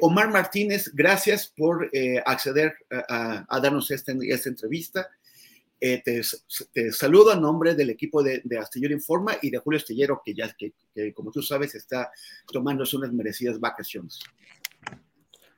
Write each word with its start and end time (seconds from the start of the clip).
Omar 0.00 0.30
Martínez, 0.30 0.90
gracias 0.94 1.52
por 1.56 1.88
eh, 1.92 2.22
acceder 2.24 2.74
a, 2.90 3.44
a, 3.48 3.60
darnos 3.60 3.90
esta, 3.90 4.12
entrevista. 4.12 5.08
Eh, 5.80 6.02
te, 6.04 6.20
te, 6.72 6.92
saludo 6.92 7.32
a 7.32 7.36
nombre 7.36 7.74
del 7.74 7.90
equipo 7.90 8.22
de, 8.22 8.42
de, 8.44 8.58
Astillero 8.58 8.92
Informa 8.92 9.36
y 9.40 9.50
de 9.50 9.58
Julio 9.58 9.78
Astillero, 9.78 10.20
que 10.24 10.34
ya, 10.34 10.54
que, 10.56 10.74
que, 10.94 11.14
como 11.14 11.30
tú 11.30 11.42
sabes, 11.42 11.74
está 11.74 12.10
tomándose 12.52 12.96
unas 12.96 13.12
merecidas 13.12 13.58
vacaciones. 13.58 14.20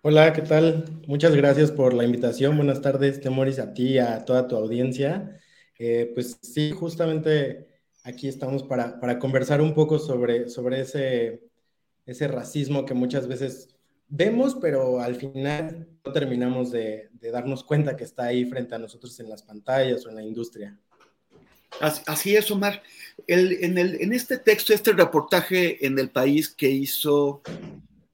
Hola, 0.02 0.32
¿qué 0.32 0.42
tal? 0.42 1.00
Muchas 1.06 1.34
gracias 1.34 1.70
por 1.70 1.94
la 1.94 2.04
invitación. 2.04 2.56
Buenas 2.56 2.80
tardes, 2.80 3.20
Temoris, 3.20 3.58
a 3.58 3.72
ti, 3.72 3.98
a 3.98 4.24
toda 4.24 4.48
tu 4.48 4.56
audiencia. 4.56 5.40
Eh, 5.78 6.10
pues 6.14 6.38
sí, 6.42 6.72
justamente 6.72 7.68
aquí 8.04 8.28
estamos 8.28 8.62
para, 8.62 8.98
para 9.00 9.18
conversar 9.18 9.60
un 9.60 9.74
poco 9.74 9.98
sobre, 9.98 10.48
sobre 10.48 10.80
ese, 10.80 11.42
ese 12.06 12.28
racismo 12.28 12.84
que 12.84 12.94
muchas 12.94 13.26
veces 13.28 13.76
vemos, 14.14 14.56
pero 14.60 15.00
al 15.00 15.16
final 15.16 15.88
no 16.04 16.12
terminamos 16.12 16.70
de, 16.70 17.08
de, 17.12 17.30
darnos 17.30 17.64
cuenta 17.64 17.96
que 17.96 18.04
está 18.04 18.26
ahí 18.26 18.44
frente 18.44 18.74
a 18.74 18.78
nosotros 18.78 19.18
en 19.20 19.30
las 19.30 19.42
pantallas 19.42 20.04
o 20.04 20.10
en 20.10 20.16
la 20.16 20.22
industria. 20.22 20.78
Así, 21.80 22.02
así 22.06 22.36
es, 22.36 22.50
Omar. 22.50 22.82
El, 23.26 23.64
en, 23.64 23.78
el, 23.78 24.00
en, 24.02 24.12
este 24.12 24.36
texto, 24.36 24.74
este 24.74 24.92
reportaje 24.92 25.84
en 25.86 25.98
el 25.98 26.10
país 26.10 26.50
que 26.50 26.70
hizo 26.70 27.40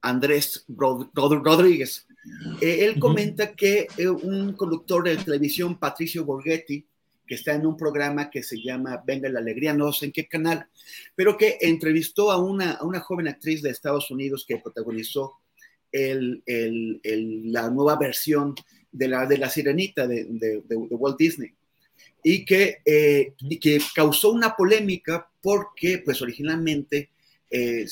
Andrés 0.01 0.63
Rod 0.69 1.09
Rodríguez, 1.13 2.07
eh, 2.61 2.85
él 2.85 2.91
uh 2.91 2.93
-huh. 2.95 2.99
comenta 2.99 3.53
que 3.53 3.87
eh, 3.97 4.07
un 4.07 4.53
conductor 4.53 5.03
de 5.03 5.17
televisión, 5.17 5.77
Patricio 5.77 6.23
Borghetti, 6.23 6.85
que 7.27 7.35
está 7.35 7.53
en 7.53 7.65
un 7.65 7.75
programa 7.75 8.29
que 8.29 8.41
se 8.41 8.57
llama 8.61 9.03
Venga 9.05 9.27
la 9.27 9.39
Alegría, 9.39 9.73
no 9.73 9.91
sé 9.91 10.05
en 10.05 10.11
qué 10.13 10.27
canal, 10.27 10.65
pero 11.13 11.37
que 11.37 11.57
entrevistó 11.59 12.31
a 12.31 12.37
una, 12.37 12.71
a 12.71 12.85
una 12.85 13.01
joven 13.01 13.27
actriz 13.27 13.61
de 13.61 13.69
Estados 13.69 14.09
Unidos 14.09 14.45
que 14.47 14.57
protagonizó 14.57 15.39
el, 15.91 16.43
el, 16.45 16.99
el, 17.03 17.51
la 17.51 17.69
nueva 17.69 17.97
versión 17.97 18.55
de 18.91 19.07
la, 19.07 19.25
de 19.25 19.37
la 19.37 19.49
sirenita 19.49 20.07
de, 20.07 20.25
de, 20.25 20.61
de 20.63 20.75
Walt 20.75 21.17
Disney 21.17 21.53
y 22.23 22.43
que, 22.45 22.79
eh, 22.85 23.33
y 23.39 23.59
que, 23.59 23.79
causó 23.93 24.31
una 24.31 24.55
polémica 24.55 25.29
porque 25.41 26.01
pues 26.03 26.21
originalmente 26.21 27.09
eh, 27.49 27.85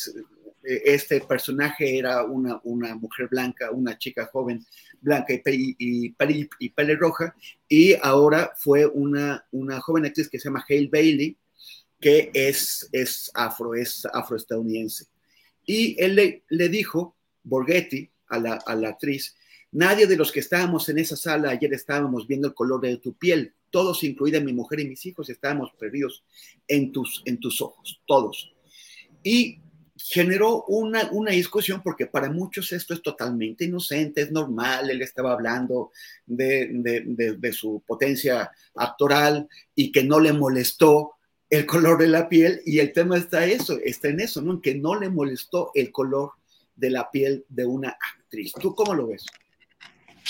este 0.64 1.22
personaje 1.22 1.98
era 1.98 2.24
una, 2.24 2.60
una, 2.64 2.96
mujer 2.96 3.28
blanca, 3.30 3.72
una 3.72 3.98
chica 3.98 4.26
joven 4.26 4.66
blanca 5.00 5.34
y, 5.34 5.76
y, 5.78 6.08
y, 6.08 6.50
y 6.60 6.70
pelirroja 6.70 7.36
y 7.70 7.94
ahora 8.02 8.52
fue 8.58 8.86
una, 8.86 9.46
una 9.52 9.80
joven 9.80 10.06
actriz 10.06 10.30
que 10.30 10.40
se 10.40 10.50
llama 10.50 10.66
Hale 10.68 10.90
Bailey 10.92 11.38
que 12.00 12.30
es, 12.34 12.88
es 12.92 13.32
afro, 13.34 13.74
es 13.74 14.06
afroestadounidense. 14.14 15.06
Y 15.66 16.02
él 16.02 16.16
le, 16.16 16.44
le 16.50 16.70
dijo 16.70 17.16
Borghetti, 17.48 18.10
a 18.30 18.40
la, 18.40 18.90
actriz, 18.90 19.36
nadie 19.72 20.06
de 20.06 20.18
los 20.18 20.32
que 20.32 20.42
estábamos 20.42 20.90
en 20.90 21.00
esa 21.00 21.16
sala 21.16 21.52
ayer 21.52 21.74
estábamos 21.74 22.28
viendo 22.28 22.48
el 22.48 22.54
color 22.54 22.82
de 22.82 22.98
tu 22.98 23.14
piel, 23.14 23.54
todos, 23.70 24.04
incluida 24.04 24.40
mi 24.40 24.54
mujer 24.54 24.82
y 24.82 24.88
mis 24.88 25.06
hijos, 25.06 25.30
estábamos 25.30 25.72
perdidos 25.80 26.24
en 26.68 26.92
tus, 26.92 27.24
ojos, 27.62 28.02
todos. 28.06 28.54
Y 29.24 29.60
generó 29.98 30.64
una, 30.68 31.10
discusión 31.32 31.82
porque 31.84 32.06
para 32.06 32.30
muchos 32.30 32.72
esto 32.72 32.94
es 32.94 33.02
totalmente 33.02 33.66
inocente, 33.66 34.22
es 34.22 34.32
normal, 34.32 34.90
él 34.90 35.02
estaba 35.02 35.34
hablando 35.34 35.92
de, 36.26 36.70
de, 37.38 37.54
su 37.54 37.82
potencia 37.86 38.52
actoral 38.76 39.48
y 39.74 39.92
que 39.92 40.04
no 40.04 40.20
le 40.20 40.34
molestó 40.34 41.14
el 41.50 41.66
color 41.66 42.00
de 42.00 42.08
la 42.08 42.28
piel 42.28 42.62
y 42.66 42.80
el 42.80 42.92
tema 42.92 43.18
está 43.18 43.46
eso, 43.46 43.80
está 43.84 44.10
en 44.10 44.20
eso, 44.20 44.42
¿no? 44.42 44.62
Que 44.62 44.76
no 44.76 45.00
le 45.00 45.10
molestó 45.10 45.72
el 45.74 45.92
color 45.92 46.32
de 46.78 46.92
la 46.92 47.12
piel 47.12 47.46
de 47.50 47.66
una 47.66 47.98
actriz. 48.18 48.54
¿Tú 48.54 48.74
cómo 48.74 48.94
lo 48.94 49.08
ves? 49.08 49.26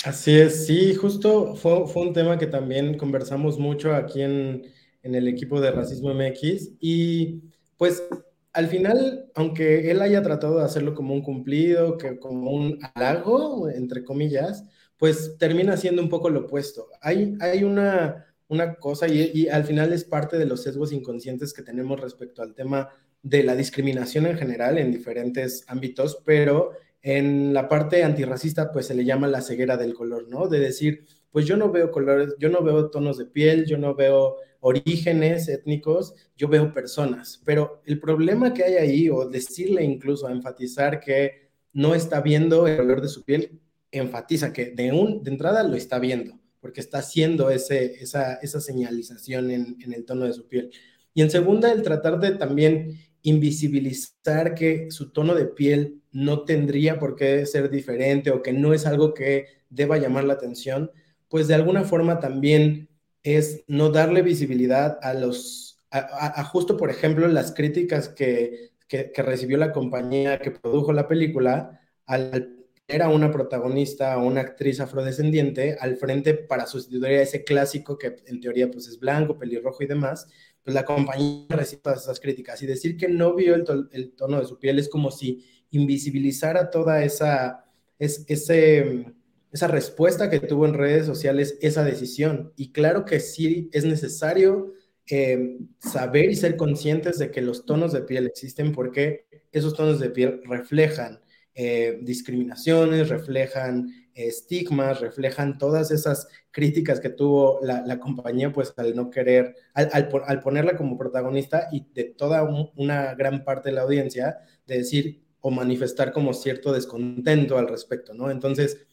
Así 0.04 0.38
es, 0.38 0.66
sí, 0.66 0.94
justo 0.94 1.54
fue, 1.56 1.84
un 1.94 2.12
tema 2.12 2.38
que 2.38 2.46
también 2.46 2.96
conversamos 2.96 3.58
mucho 3.58 3.94
aquí 3.94 4.22
en, 4.22 4.62
en, 5.02 5.14
el 5.14 5.26
equipo 5.26 5.60
de 5.60 5.72
Racismo 5.72 6.14
MX 6.14 6.70
y 6.80 7.42
pues 7.76 8.04
al 8.52 8.68
final, 8.68 9.28
aunque 9.34 9.90
él 9.90 10.00
haya 10.00 10.22
tratado 10.22 10.58
de 10.58 10.64
hacerlo 10.64 10.94
como 10.94 11.14
un 11.14 11.22
cumplido, 11.22 11.98
que 11.98 12.18
como 12.18 12.52
un 12.52 12.78
halago, 12.94 13.68
entre 13.68 14.04
comillas, 14.04 14.64
pues 14.96 15.36
termina 15.36 15.76
siendo 15.76 16.00
un 16.00 16.08
poco 16.08 16.30
lo 16.30 16.40
opuesto. 16.40 16.88
Hay, 17.00 17.36
hay 17.40 17.64
una, 17.64 18.26
una 18.48 18.76
cosa 18.76 19.08
y 19.08 19.48
al 19.48 19.64
final 19.64 19.92
es 19.92 20.04
parte 20.04 20.38
de 20.38 20.46
los 20.46 20.62
sesgos 20.62 20.92
inconscientes 20.92 21.52
que 21.52 21.62
tenemos 21.62 22.00
respecto 22.00 22.42
al 22.42 22.54
tema 22.54 22.88
de 23.22 23.42
la 23.42 23.56
discriminación 23.56 24.26
en 24.26 24.36
general 24.36 24.78
en 24.78 24.92
diferentes 24.92 25.64
ámbitos, 25.68 26.22
pero 26.24 26.72
en 27.02 27.54
la 27.54 27.68
parte 27.68 28.02
antirracista 28.02 28.72
pues 28.72 28.86
se 28.86 28.94
le 28.94 29.04
llama 29.04 29.28
la 29.28 29.40
ceguera 29.40 29.76
del 29.76 29.94
color, 29.94 30.28
¿no? 30.28 30.48
De 30.48 30.58
decir, 30.58 31.04
pues 31.30 31.46
yo 31.46 31.56
no 31.56 31.70
veo 31.70 31.90
colores, 31.90 32.34
yo 32.38 32.48
no 32.48 32.62
veo 32.62 32.90
tonos 32.90 33.18
de 33.18 33.26
piel, 33.26 33.66
yo 33.66 33.78
no 33.78 33.94
veo 33.94 34.36
orígenes 34.60 35.48
étnicos, 35.48 36.14
yo 36.36 36.48
veo 36.48 36.72
personas, 36.72 37.40
pero 37.44 37.82
el 37.86 38.00
problema 38.00 38.52
que 38.52 38.64
hay 38.64 38.74
ahí, 38.74 39.08
o 39.08 39.28
decirle 39.28 39.84
incluso, 39.84 40.28
enfatizar 40.28 41.00
que 41.00 41.48
no 41.72 41.94
está 41.94 42.20
viendo 42.20 42.66
el 42.66 42.78
color 42.78 43.00
de 43.00 43.08
su 43.08 43.24
piel, 43.24 43.60
enfatiza 43.92 44.52
que 44.52 44.70
de, 44.72 44.92
un, 44.92 45.22
de 45.22 45.30
entrada 45.30 45.62
lo 45.62 45.76
está 45.76 45.98
viendo, 45.98 46.38
porque 46.60 46.80
está 46.80 46.98
haciendo 46.98 47.50
ese, 47.50 48.02
esa, 48.02 48.34
esa 48.34 48.60
señalización 48.60 49.50
en, 49.50 49.76
en 49.80 49.92
el 49.92 50.04
tono 50.04 50.24
de 50.24 50.32
su 50.32 50.48
piel. 50.48 50.70
Y 51.14 51.22
en 51.22 51.30
segunda, 51.30 51.72
el 51.72 51.82
tratar 51.82 52.18
de 52.20 52.32
también 52.32 52.98
invisibilizar 53.22 54.54
que 54.54 54.90
su 54.90 55.10
tono 55.10 55.34
de 55.34 55.46
piel 55.46 56.02
no 56.12 56.44
tendría 56.44 56.98
por 56.98 57.16
qué 57.16 57.44
ser 57.46 57.70
diferente 57.70 58.30
o 58.30 58.42
que 58.42 58.52
no 58.52 58.74
es 58.74 58.86
algo 58.86 59.14
que 59.14 59.46
deba 59.70 59.98
llamar 59.98 60.24
la 60.24 60.34
atención, 60.34 60.90
pues 61.28 61.48
de 61.48 61.54
alguna 61.54 61.84
forma 61.84 62.20
también 62.20 62.88
es 63.22 63.64
no 63.66 63.90
darle 63.90 64.22
visibilidad 64.22 64.98
a 65.02 65.14
los, 65.14 65.78
a, 65.90 66.42
justo 66.44 66.76
por 66.76 66.90
ejemplo 66.90 67.28
las 67.28 67.52
críticas 67.52 68.08
que, 68.08 68.70
que, 68.86 69.12
que, 69.12 69.22
recibió 69.22 69.58
la 69.58 69.72
compañía 69.72 70.38
que 70.38 70.50
produjo 70.50 70.92
la 70.92 71.08
película 71.08 71.80
al 72.06 72.58
era 72.88 73.10
una 73.10 73.30
protagonista 73.30 74.16
o 74.16 74.26
una 74.26 74.40
actriz 74.40 74.80
afrodescendiente 74.80 75.76
al 75.78 75.96
frente 75.96 76.32
para 76.32 76.66
sustituir 76.66 77.18
a 77.18 77.22
ese 77.22 77.44
clásico 77.44 77.98
que 77.98 78.16
en 78.26 78.40
teoría 78.40 78.70
pues 78.70 78.88
es 78.88 78.98
blanco, 78.98 79.38
pelirrojo 79.38 79.82
y 79.82 79.86
demás, 79.86 80.26
la 80.68 80.84
compañía 80.84 81.46
recibe 81.48 81.82
todas 81.82 82.02
esas 82.02 82.20
críticas 82.20 82.62
y 82.62 82.66
decir 82.66 82.96
que 82.96 83.08
no 83.08 83.34
vio 83.34 83.54
el, 83.54 83.64
to 83.64 83.88
el 83.92 84.12
tono 84.12 84.38
de 84.38 84.46
su 84.46 84.58
piel 84.58 84.78
es 84.78 84.88
como 84.88 85.10
si 85.10 85.44
invisibilizara 85.70 86.70
toda 86.70 87.04
esa, 87.04 87.64
esa 87.98 89.68
respuesta 89.68 90.30
que 90.30 90.40
tuvo 90.40 90.66
en 90.66 90.74
redes 90.74 91.06
sociales 91.06 91.58
esa 91.60 91.84
decisión. 91.84 92.52
Y 92.56 92.72
claro 92.72 93.04
que 93.04 93.20
sí 93.20 93.68
es 93.72 93.84
necesario 93.84 94.72
eh, 95.10 95.58
saber 95.78 96.30
y 96.30 96.36
ser 96.36 96.56
conscientes 96.56 97.18
de 97.18 97.30
que 97.30 97.42
los 97.42 97.64
tonos 97.64 97.92
de 97.92 98.02
piel 98.02 98.26
existen 98.26 98.72
porque 98.72 99.26
esos 99.52 99.74
tonos 99.74 100.00
de 100.00 100.10
piel 100.10 100.42
reflejan 100.44 101.20
eh, 101.54 101.98
discriminaciones, 102.02 103.08
reflejan 103.08 103.88
estigmas, 104.26 105.00
reflejan 105.00 105.58
todas 105.58 105.90
esas 105.90 106.28
críticas 106.50 107.00
que 107.00 107.10
tuvo 107.10 107.60
la, 107.62 107.98
compañía, 108.00 108.52
pues 108.52 108.74
al 108.76 108.96
no 108.96 109.10
querer, 109.10 109.54
al, 109.74 110.08
ponerla 110.42 110.76
como 110.76 110.98
protagonista 110.98 111.68
y 111.70 111.86
de 111.94 112.04
toda 112.04 112.42
una 112.76 113.14
gran 113.14 113.44
parte 113.44 113.68
de 113.68 113.76
la 113.76 113.82
audiencia, 113.82 114.38
de 114.66 114.78
decir 114.78 115.22
o 115.40 115.50
manifestar 115.50 116.12
como 116.12 116.34
cierto 116.34 116.72
descontento 116.72 117.58
al 117.58 117.68
respecto, 117.68 118.12
¿no? 118.14 118.30
Entonces, 118.30 118.86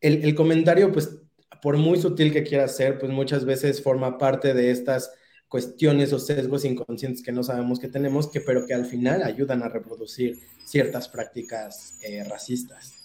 el, 0.00 0.24
el 0.24 0.34
comentario, 0.34 0.92
pues, 0.92 1.18
por 1.62 1.76
muy 1.76 2.00
sutil 2.00 2.32
que 2.32 2.44
quiera 2.44 2.68
ser, 2.68 2.98
pues 2.98 3.12
muchas 3.12 3.44
veces 3.44 3.82
forma 3.82 4.18
parte 4.18 4.54
de 4.54 4.70
estas 4.70 5.12
cuestiones 5.48 6.12
o 6.12 6.18
sesgos 6.18 6.64
inconscientes 6.64 7.22
que 7.22 7.32
no 7.32 7.42
sabemos 7.42 7.78
que 7.80 7.88
tenemos, 7.88 8.28
que, 8.28 8.40
pero 8.40 8.66
que 8.66 8.74
al 8.74 8.84
final 8.84 9.22
ayudan 9.22 9.62
a 9.62 9.68
reproducir 9.68 10.38
ciertas 10.64 11.08
prácticas 11.08 11.98
eh, 12.02 12.22
racistas. 12.24 12.97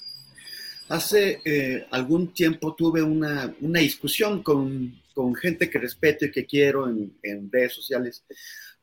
Hace 0.89 1.41
eh, 1.45 1.87
algún 1.91 2.33
tiempo 2.33 2.75
tuve 2.75 3.01
una, 3.01 3.53
una 3.61 3.79
discusión 3.79 4.43
con, 4.43 5.01
con, 5.13 5.33
gente 5.33 5.69
que 5.69 5.79
respeto 5.79 6.25
y 6.25 6.31
que 6.31 6.45
quiero 6.45 6.87
en, 6.87 7.49
redes 7.51 7.73
sociales, 7.73 8.23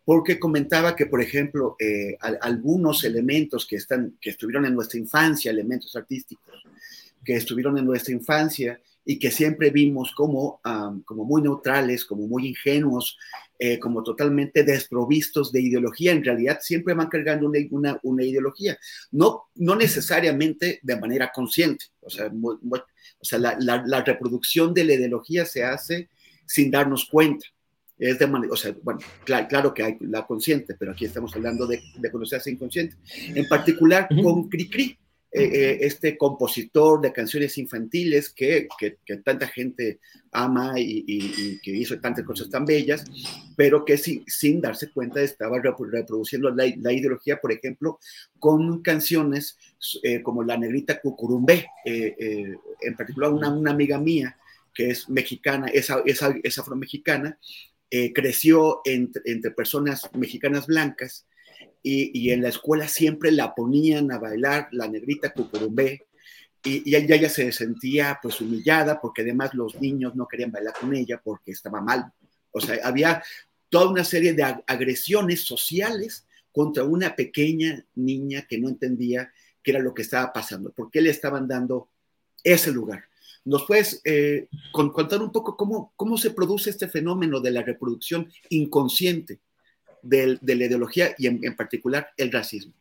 porque 0.04 0.38
comentaba 0.38 0.96
que, 0.96 1.06
por 1.06 1.20
ejemplo, 1.20 1.76
eh, 1.78 2.16
algunos 2.40 3.04
elementos 3.04 3.66
que, 3.66 3.76
están, 3.76 4.16
que 4.20 4.30
estuvieron 4.30 4.64
en 4.64 4.74
nuestra 4.74 4.98
infancia, 4.98 5.50
elementos 5.50 5.94
artísticos, 5.94 6.62
que 7.24 7.36
estuvieron 7.36 7.76
en 7.78 7.84
nuestra 7.84 8.14
infancia 8.14 8.80
y 9.04 9.18
que 9.18 9.30
siempre 9.30 9.70
vimos 9.70 10.12
como, 10.12 10.60
como 11.04 11.24
muy 11.24 11.42
neutrales, 11.42 12.04
como 12.04 12.26
muy 12.26 12.48
ingenuos, 12.48 13.18
eh, 13.62 13.78
como 13.78 14.02
totalmente 14.02 14.64
desprovistos 14.64 15.52
de 15.52 15.60
ideología, 15.60 16.12
en 16.12 16.24
realidad 16.24 16.60
siempre 16.62 16.94
van 16.94 17.08
cargando 17.08 17.46
una, 17.72 18.00
una, 18.02 18.24
ideología, 18.24 18.78
no, 19.10 19.50
no 19.56 19.76
necesariamente 19.76 20.80
de 20.82 20.98
manera 20.98 21.30
consciente, 21.30 21.84
o 22.00 22.08
sea, 22.08 22.32
o 22.32 22.84
sea 23.20 23.38
la, 23.38 23.58
la, 23.58 24.02
reproducción 24.02 24.72
de 24.72 24.84
la 24.84 24.94
ideología 24.94 25.44
se 25.44 25.62
hace 25.62 26.08
sin 26.46 26.70
darnos 26.70 27.04
cuenta. 27.04 27.44
Es 27.98 28.18
de 28.18 28.26
manera, 28.26 28.50
o 28.50 28.56
sea, 28.56 28.74
bueno, 28.82 29.00
claro, 29.24 29.46
claro, 29.46 29.74
que 29.74 29.82
hay 29.82 29.98
la 30.00 30.26
consciente, 30.26 30.74
pero 30.78 30.92
aquí 30.92 31.04
estamos 31.04 31.36
hablando 31.36 31.66
de, 31.66 31.82
de 31.98 32.10
cuando 32.10 32.24
se 32.24 32.36
hace 32.36 32.50
inconsciente. 32.50 32.96
En 33.34 33.46
particular 33.46 34.08
con 34.22 34.48
Cricri, 34.48 34.84
eh, 34.84 34.96
eh, 35.32 35.78
este 35.82 36.18
compositor 36.18 37.00
de 37.00 37.12
canciones 37.12 37.56
infantiles 37.56 38.30
que, 38.30 38.66
que, 38.76 39.16
tanta 39.18 39.46
gente 39.46 40.00
ama 40.32 40.72
y, 40.76 41.60
que 41.62 41.70
hizo 41.70 42.00
tantas 42.00 42.24
cosas 42.24 42.50
tan 42.50 42.64
bellas, 42.64 43.04
pero 43.56 43.84
que 43.84 43.96
sin, 43.96 44.24
sin 44.26 44.60
darse 44.60 44.90
cuenta 44.90 45.22
estaba 45.22 45.60
reproduciendo 45.62 46.50
la, 46.50 46.66
ideología, 46.66 47.40
por 47.40 47.52
ejemplo, 47.52 48.00
con 48.40 48.82
canciones 48.82 49.56
eh, 50.02 50.20
como 50.20 50.42
La 50.42 50.56
Negrita 50.56 51.00
Cucurumbé, 51.00 51.64
en 51.84 52.96
particular 52.96 53.30
una, 53.30 53.50
una, 53.50 53.70
amiga 53.70 53.98
mía 53.98 54.36
que 54.74 54.90
es 54.90 55.08
mexicana, 55.08 55.68
es, 55.68 55.90
es, 56.06 56.20
es 56.42 56.58
afromexicana, 56.58 57.38
creció 58.14 58.80
entre, 58.84 59.22
entre 59.26 59.52
personas 59.52 60.10
mexicanas 60.14 60.66
blancas, 60.66 61.24
y, 61.82 62.30
en 62.30 62.42
la 62.42 62.48
escuela 62.48 62.88
siempre 62.88 63.32
la 63.32 63.54
ponían 63.54 64.12
a 64.12 64.18
bailar 64.18 64.68
la 64.72 64.86
negrita 64.86 65.32
cucurumbé 65.32 66.06
y, 66.62 66.90
y 66.90 66.94
ella, 66.94 67.16
ella, 67.16 67.28
se 67.30 67.50
sentía 67.52 68.18
pues 68.22 68.40
humillada 68.40 69.00
porque 69.00 69.22
además 69.22 69.54
los 69.54 69.80
niños 69.80 70.14
no 70.14 70.28
querían 70.28 70.52
bailar 70.52 70.74
con 70.78 70.94
ella 70.94 71.20
porque 71.24 71.52
estaba 71.52 71.80
mal. 71.80 72.12
O 72.52 72.60
sea, 72.60 72.78
había 72.84 73.22
toda 73.70 73.88
una 73.88 74.04
serie 74.04 74.34
de 74.34 74.42
agresiones 74.66 75.40
sociales 75.40 76.26
contra 76.52 76.84
una 76.84 77.16
pequeña 77.16 77.86
niña 77.94 78.46
que 78.46 78.58
no 78.58 78.68
entendía 78.68 79.32
qué 79.62 79.70
era 79.70 79.80
lo 79.80 79.94
que 79.94 80.02
estaba 80.02 80.32
pasando, 80.32 80.70
por 80.72 80.90
qué 80.90 81.00
le 81.00 81.10
estaban 81.10 81.48
dando 81.48 81.88
ese 82.44 82.72
lugar. 82.72 83.04
¿Nos 83.44 83.64
puedes 83.64 84.02
eh, 84.04 84.48
contar 84.72 85.22
un 85.22 85.32
poco 85.32 85.56
cómo, 85.56 85.94
cómo 85.96 86.18
se 86.18 86.30
produce 86.30 86.68
este 86.68 86.88
fenómeno 86.88 87.40
de 87.40 87.52
la 87.52 87.62
reproducción 87.62 88.30
inconsciente 88.50 89.40
de, 90.02 90.38
la 90.42 90.64
ideología 90.64 91.14
y 91.18 91.26
en, 91.26 91.56
particular 91.56 92.08
el 92.16 92.32
racismo. 92.32 92.72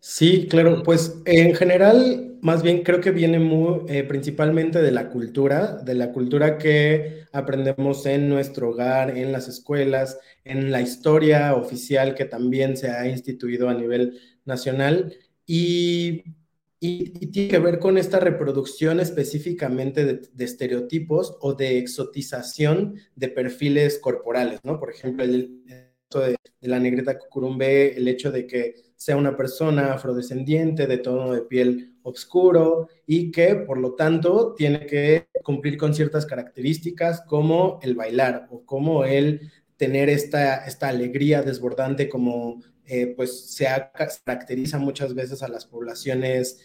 Sí, 0.00 0.46
claro, 0.50 0.82
pues 0.82 1.16
en 1.24 1.54
general, 1.54 2.36
más 2.42 2.62
bien 2.62 2.82
creo 2.82 3.00
que 3.00 3.10
viene 3.10 3.38
muy, 3.38 3.80
eh, 3.88 4.04
principalmente 4.04 4.82
de 4.82 4.92
la 4.92 5.08
cultura, 5.08 5.78
de 5.78 5.94
la 5.94 6.12
cultura 6.12 6.58
que 6.58 7.24
aprendemos 7.32 8.04
en 8.04 8.28
nuestro 8.28 8.70
hogar, 8.70 9.16
en 9.16 9.32
las 9.32 9.48
escuelas, 9.48 10.18
en 10.44 10.70
la 10.70 10.82
historia 10.82 11.54
oficial 11.54 12.14
que 12.14 12.26
también 12.26 12.76
se 12.76 12.90
ha 12.90 13.08
instituido 13.08 13.70
a 13.70 13.74
nivel 13.74 14.20
nacional 14.44 15.14
y, 15.46 16.24
tiene 16.84 17.48
que 17.48 17.58
ver 17.58 17.78
con 17.78 17.98
esta 17.98 18.20
reproducción 18.20 19.00
específicamente 19.00 20.04
de, 20.04 20.44
estereotipos 20.44 21.36
o 21.40 21.54
de 21.54 21.78
exotización 21.78 22.96
de 23.14 23.28
perfiles 23.28 23.98
corporales, 23.98 24.60
¿no? 24.64 24.78
Por 24.78 24.90
ejemplo, 24.90 25.24
el, 25.24 25.64
de, 25.66 26.36
la 26.60 26.78
negrita 26.78 27.18
cucurumbe, 27.18 27.96
el 27.96 28.08
hecho 28.08 28.30
de 28.30 28.46
que 28.46 28.74
sea 28.96 29.16
una 29.16 29.36
persona 29.36 29.94
afrodescendiente 29.94 30.86
de 30.86 30.98
tono 30.98 31.32
de 31.32 31.42
piel 31.42 31.94
oscuro 32.02 32.88
y 33.06 33.30
que 33.30 33.54
por 33.54 33.78
lo 33.78 33.94
tanto 33.94 34.54
tiene 34.54 34.86
que 34.86 35.28
cumplir 35.42 35.76
con 35.76 35.94
ciertas 35.94 36.26
características 36.26 37.22
como 37.22 37.78
el 37.82 37.94
bailar 37.94 38.46
o 38.50 38.64
como 38.64 39.04
el 39.04 39.50
tener 39.76 40.08
esta, 40.08 40.64
esta 40.66 40.88
alegría 40.88 41.42
desbordante 41.42 42.08
como 42.08 42.60
eh, 42.86 43.14
pues 43.16 43.52
se 43.54 43.66
caracteriza 44.24 44.78
muchas 44.78 45.14
veces 45.14 45.42
a 45.42 45.48
las 45.48 45.64
poblaciones 45.64 46.60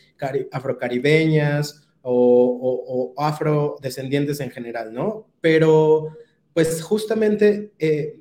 afrocaribeñas 0.52 1.88
o, 2.02 3.14
o, 3.16 3.22
afrodescendientes 3.22 4.42
en 4.42 4.52
general, 4.52 4.94
¿no? 4.94 5.30
Pero 5.40 6.18
pues 6.54 6.82
justamente 6.82 7.72
eh, 7.80 8.20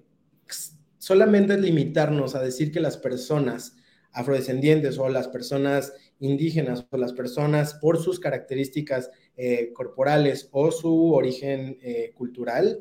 solamente 0.98 1.58
limitarnos 1.58 2.36
a 2.36 2.42
decir 2.42 2.70
que 2.70 2.80
las 2.80 2.96
personas 2.96 3.74
afrodescendientes 4.12 4.98
o 4.98 5.08
las 5.08 5.26
personas 5.26 5.92
indígenas 6.20 6.86
o 6.90 6.96
las 6.98 7.12
personas 7.12 7.74
por 7.74 7.98
sus 7.98 8.20
características 8.20 9.10
eh, 9.36 9.72
corporales 9.72 10.48
o 10.52 10.70
su 10.70 11.14
origen 11.14 11.78
cultural 12.14 12.80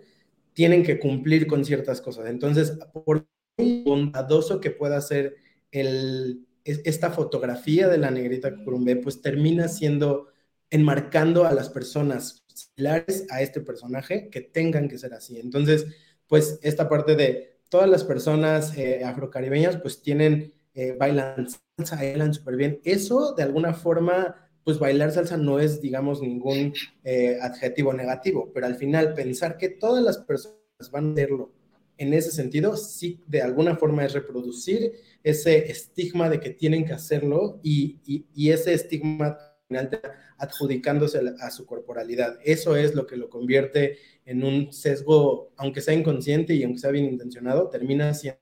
tienen 0.54 0.84
que 0.84 1.00
cumplir 1.00 1.48
con 1.48 1.66
ciertas 1.66 2.02
cosas. 2.02 2.28
Entonces, 2.28 2.78
por 3.06 3.28
bondadoso 3.58 4.60
que 4.60 4.72
pueda 4.72 5.02
ser 5.02 5.36
el, 5.72 6.46
esta 6.64 7.12
fotografía 7.12 7.88
de 7.88 7.98
la 7.98 8.12
negrita 8.12 8.56
Curumbé, 8.64 8.98
pues 8.98 9.22
termina 9.22 9.68
siendo 9.68 10.28
enmarcando 10.70 11.46
a 11.46 11.54
las 11.54 11.70
personas 11.70 12.44
similares 12.48 13.26
a 13.30 13.42
este 13.42 13.62
personaje 13.62 14.30
que 14.30 14.42
tengan 14.42 14.90
que 14.90 14.98
ser 14.98 15.14
así. 15.14 15.40
Entonces, 15.40 15.86
pues 16.28 16.60
esta 16.62 16.90
parte 16.90 17.16
de 17.16 17.60
todas 17.70 17.90
las 17.90 18.04
personas 18.04 18.78
eh, 18.78 19.04
afrocaribeñas 19.04 19.78
pues 19.78 20.02
tienen, 20.02 20.54
eh, 20.74 20.96
bailan 20.98 21.48
salsa, 21.78 21.96
bailan 21.96 22.34
súper 22.34 22.58
bien. 22.58 22.82
Eso 22.84 23.34
de 23.34 23.44
alguna 23.44 23.74
forma, 23.74 24.36
pues 24.64 24.78
bailar 24.80 25.12
salsa 25.12 25.38
no 25.38 25.60
es, 25.60 25.82
digamos, 25.82 26.22
ningún 26.22 26.74
eh, 27.04 27.40
adjetivo 27.42 27.94
negativo, 27.94 28.52
pero 28.54 28.66
al 28.66 28.76
final 28.76 29.14
pensar 29.14 29.58
que 29.58 29.70
todas 29.70 30.04
las 30.04 30.18
personas 30.18 30.58
van 30.92 31.10
a 31.10 31.12
hacerlo 31.14 31.57
en 31.98 32.14
ese 32.14 32.32
sentido, 32.32 32.78
sí, 32.78 33.24
de 33.28 33.42
alguna 33.42 33.76
forma 33.76 34.06
es 34.06 34.14
reproducir 34.14 34.94
ese 35.24 35.72
estigma 35.72 36.30
de 36.30 36.40
que 36.40 36.52
tienen 36.52 36.86
que 36.86 36.94
hacerlo 36.94 37.60
y, 37.64 38.00
y, 38.34 38.52
ese 38.52 38.74
estigma 38.74 39.38
adjudicándose 40.38 41.20
a 41.40 41.52
su 41.52 41.66
corporalidad. 41.66 42.38
Eso 42.44 42.76
es 42.76 42.96
lo 42.96 43.06
que 43.08 43.18
lo 43.18 43.30
convierte 43.30 43.98
en 44.26 44.44
un 44.44 44.72
sesgo, 44.72 45.52
aunque 45.58 45.82
sea 45.82 45.94
inconsciente 45.94 46.54
y 46.54 46.64
aunque 46.64 46.80
sea 46.80 46.92
bien 46.92 47.06
intencionado, 47.06 47.70
termina 47.70 48.14
siendo 48.14 48.40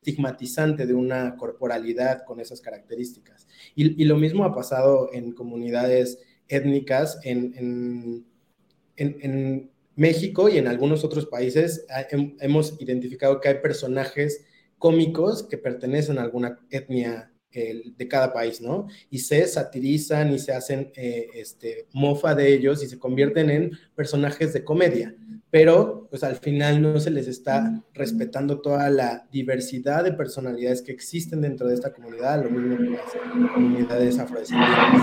estigmatizante 0.00 0.86
de 0.86 0.94
una 0.94 1.36
corporalidad 1.36 2.24
con 2.24 2.40
esas 2.40 2.60
características. 2.60 3.46
Y, 3.74 4.04
lo 4.04 4.16
mismo 4.16 4.44
ha 4.44 4.54
pasado 4.54 5.10
en 5.12 5.32
comunidades 5.32 6.18
étnicas 6.48 7.18
en, 7.22 8.24
en, 8.96 9.70
México 9.96 10.48
y 10.48 10.58
en 10.58 10.68
algunos 10.68 11.04
otros 11.04 11.26
países. 11.26 11.86
hemos 12.40 12.80
identificado 12.80 13.40
que 13.40 13.48
hay 13.48 13.58
personajes 13.60 14.44
cómicos 14.78 15.44
que 15.44 15.58
pertenecen 15.58 16.18
a 16.18 16.22
alguna 16.22 16.58
etnia 16.70 17.32
de 17.52 18.08
cada 18.08 18.32
país, 18.32 18.60
¿no? 18.60 18.86
Y 19.10 19.18
se 19.18 19.46
satirizan 19.46 20.32
y 20.32 20.38
se 20.38 20.52
hacen 20.52 20.90
eh, 20.96 21.28
este, 21.34 21.86
mofa 21.92 22.34
de 22.34 22.52
ellos 22.52 22.82
y 22.82 22.86
se 22.86 22.98
convierten 22.98 23.50
en 23.50 23.72
personajes 23.94 24.54
de 24.54 24.64
comedia, 24.64 25.14
pero 25.50 26.06
pues 26.08 26.24
al 26.24 26.36
final 26.36 26.80
no 26.80 26.98
se 26.98 27.10
les 27.10 27.28
está 27.28 27.84
respetando 27.92 28.62
toda 28.62 28.88
la 28.88 29.28
diversidad 29.30 30.02
de 30.02 30.12
personalidades 30.12 30.80
que 30.80 30.92
existen 30.92 31.42
dentro 31.42 31.68
de 31.68 31.74
esta 31.74 31.92
comunidad, 31.92 32.42
lo 32.42 32.50
mismo 32.50 32.78
que 32.78 32.90
las 32.90 33.52
comunidades 33.52 34.18
afrodescendientes. 34.18 35.02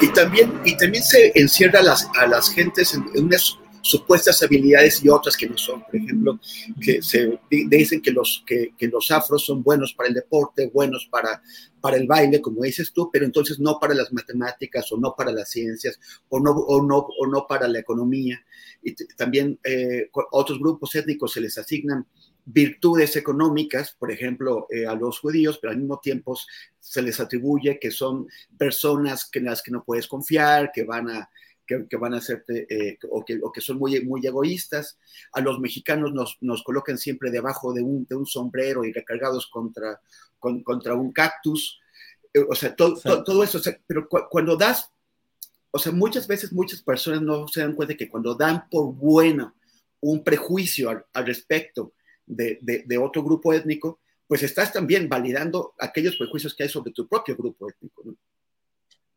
Y 0.00 0.08
también, 0.12 0.52
y 0.64 0.76
también 0.76 1.02
se 1.02 1.32
encierra 1.34 1.80
a 1.80 1.82
las, 1.82 2.08
a 2.20 2.26
las 2.26 2.50
gentes 2.50 2.94
en, 2.94 3.24
una 3.24 3.38
supuestas 3.86 4.42
habilidades 4.42 5.02
y 5.04 5.08
otras 5.08 5.36
que 5.36 5.48
no 5.48 5.56
son. 5.56 5.82
Por 5.82 5.96
ejemplo, 5.96 6.40
que 6.80 7.00
se 7.00 7.38
dicen 7.50 8.02
que 8.02 8.10
los, 8.10 8.42
que, 8.46 8.74
que 8.76 8.88
los 8.88 9.10
afros 9.10 9.46
son 9.46 9.62
buenos 9.62 9.94
para 9.94 10.08
el 10.08 10.14
deporte, 10.14 10.70
buenos 10.72 11.06
para, 11.10 11.40
para 11.80 11.96
el 11.96 12.06
baile, 12.06 12.40
como 12.40 12.62
dices 12.62 12.92
tú, 12.92 13.08
pero 13.12 13.24
entonces 13.24 13.58
no 13.60 13.78
para 13.78 13.94
las 13.94 14.12
matemáticas 14.12 14.90
o 14.92 14.98
no 14.98 15.14
para 15.16 15.32
las 15.32 15.50
ciencias 15.50 15.98
o 16.28 16.40
no, 16.40 16.50
o 16.50 16.82
no, 16.82 16.96
o 16.96 17.26
no 17.26 17.46
para 17.46 17.68
la 17.68 17.78
economía. 17.78 18.44
Y 18.82 18.94
también 19.16 19.58
eh, 19.64 20.10
otros 20.32 20.58
grupos 20.58 20.94
étnicos 20.94 21.32
se 21.32 21.40
les 21.40 21.56
asignan 21.56 22.06
virtudes 22.46 23.16
económicas, 23.16 23.94
por 23.98 24.12
ejemplo, 24.12 24.68
eh, 24.70 24.86
a 24.86 24.94
los 24.94 25.18
judíos, 25.18 25.58
pero 25.60 25.72
al 25.72 25.78
mismo 25.78 25.98
tiempo 25.98 26.38
se 26.78 27.02
les 27.02 27.18
atribuye 27.18 27.78
que 27.80 27.90
son 27.90 28.28
personas 28.56 29.28
en 29.32 29.44
las 29.44 29.62
que 29.62 29.72
no 29.72 29.82
puedes 29.84 30.06
confiar, 30.06 30.70
que 30.72 30.84
van 30.84 31.10
a, 31.10 31.28
que, 31.66 31.96
van 31.96 32.14
a 32.14 32.18
hacerte, 32.18 32.66
eh, 32.70 32.98
o, 33.10 33.24
que, 33.24 33.40
o, 33.42 33.50
que, 33.50 33.60
son 33.60 33.78
muy, 33.78 34.00
muy 34.04 34.24
egoístas. 34.24 34.96
A 35.32 35.40
los 35.40 35.58
mexicanos 35.58 36.12
nos, 36.12 36.38
nos 36.40 36.62
colocan 36.62 36.98
siempre 36.98 37.32
debajo 37.32 37.72
de 37.72 37.82
un, 37.82 38.06
de 38.08 38.14
un 38.14 38.26
sombrero 38.26 38.84
y 38.84 38.92
recargados 38.92 39.48
contra, 39.48 40.00
contra 40.38 40.94
un 40.94 41.12
cactus. 41.12 41.80
Eh, 42.32 42.46
o 42.48 42.54
sea, 42.54 42.76
todo, 42.76 42.94
todo, 43.24 43.42
eso, 43.42 43.60
pero 43.88 44.08
cuando 44.08 44.56
das, 44.56 44.88
o 45.72 45.80
sea, 45.80 45.90
muchas 45.90 46.28
veces 46.28 46.52
muchas 46.52 46.80
personas 46.80 47.22
no 47.22 47.48
se 47.48 47.60
dan 47.60 47.74
cuenta 47.74 47.96
que 47.96 48.08
cuando 48.08 48.36
dan 48.36 48.68
por 48.70 48.94
bueno 48.94 49.56
un 49.98 50.22
prejuicio 50.22 50.90
al, 50.90 51.04
al 51.12 51.26
respecto, 51.26 51.94
de, 52.26 52.98
otro 52.98 53.22
grupo 53.22 53.52
étnico, 53.52 54.00
pues 54.26 54.42
estás 54.42 54.72
también 54.72 55.08
validando 55.08 55.74
aquellos 55.78 56.16
prejuicios 56.16 56.54
que 56.54 56.64
hay 56.64 56.68
sobre 56.68 56.92
tu 56.92 57.08
propio 57.08 57.36
grupo 57.36 57.68
étnico. 57.70 58.02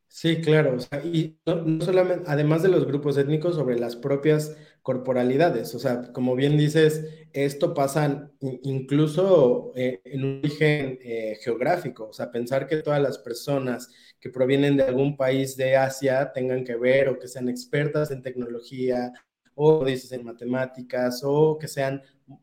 Sí, 0.08 0.42
claro. 0.42 0.78
y 1.04 1.38
no, 1.46 1.82
solamente, 1.82 2.26
además 2.28 2.64
de 2.64 2.70
los 2.70 2.86
grupos 2.86 3.18
étnicos, 3.18 3.56
sobre 3.56 3.80
las 3.80 3.96
propias 3.96 4.56
corporalidades. 4.82 5.76
O 5.76 5.80
sea, 5.80 6.12
como 6.12 6.36
bien 6.36 6.58
dices, 6.58 7.06
esto 7.32 7.74
pasa 7.74 8.32
incluso 8.64 9.72
eh, 9.76 10.02
en 10.04 10.26
un 10.26 10.40
origen 10.40 11.00
eh, 11.02 11.38
geográfico. 11.42 12.10
O 12.10 12.14
sea, 12.14 12.32
pensar 12.32 12.68
que 12.68 12.78
todas 12.78 13.02
las 13.02 13.20
personas 13.20 13.90
que 14.20 14.30
provienen 14.30 14.78
de 14.78 14.84
algún 14.84 15.16
país 15.16 15.56
de 15.56 15.78
Asia 15.78 16.32
tengan 16.34 16.64
que 16.64 16.76
ver 16.76 17.10
o 17.10 17.20
que 17.20 17.28
sean 17.28 17.48
expertas 17.48 18.12
en 18.12 18.22
tecnología 18.22 19.14
o 19.62 19.84
dices 19.84 20.10
en 20.14 20.24
matemáticas 20.24 21.22
o 21.26 21.58
que 21.60 21.68
sean 21.68 22.02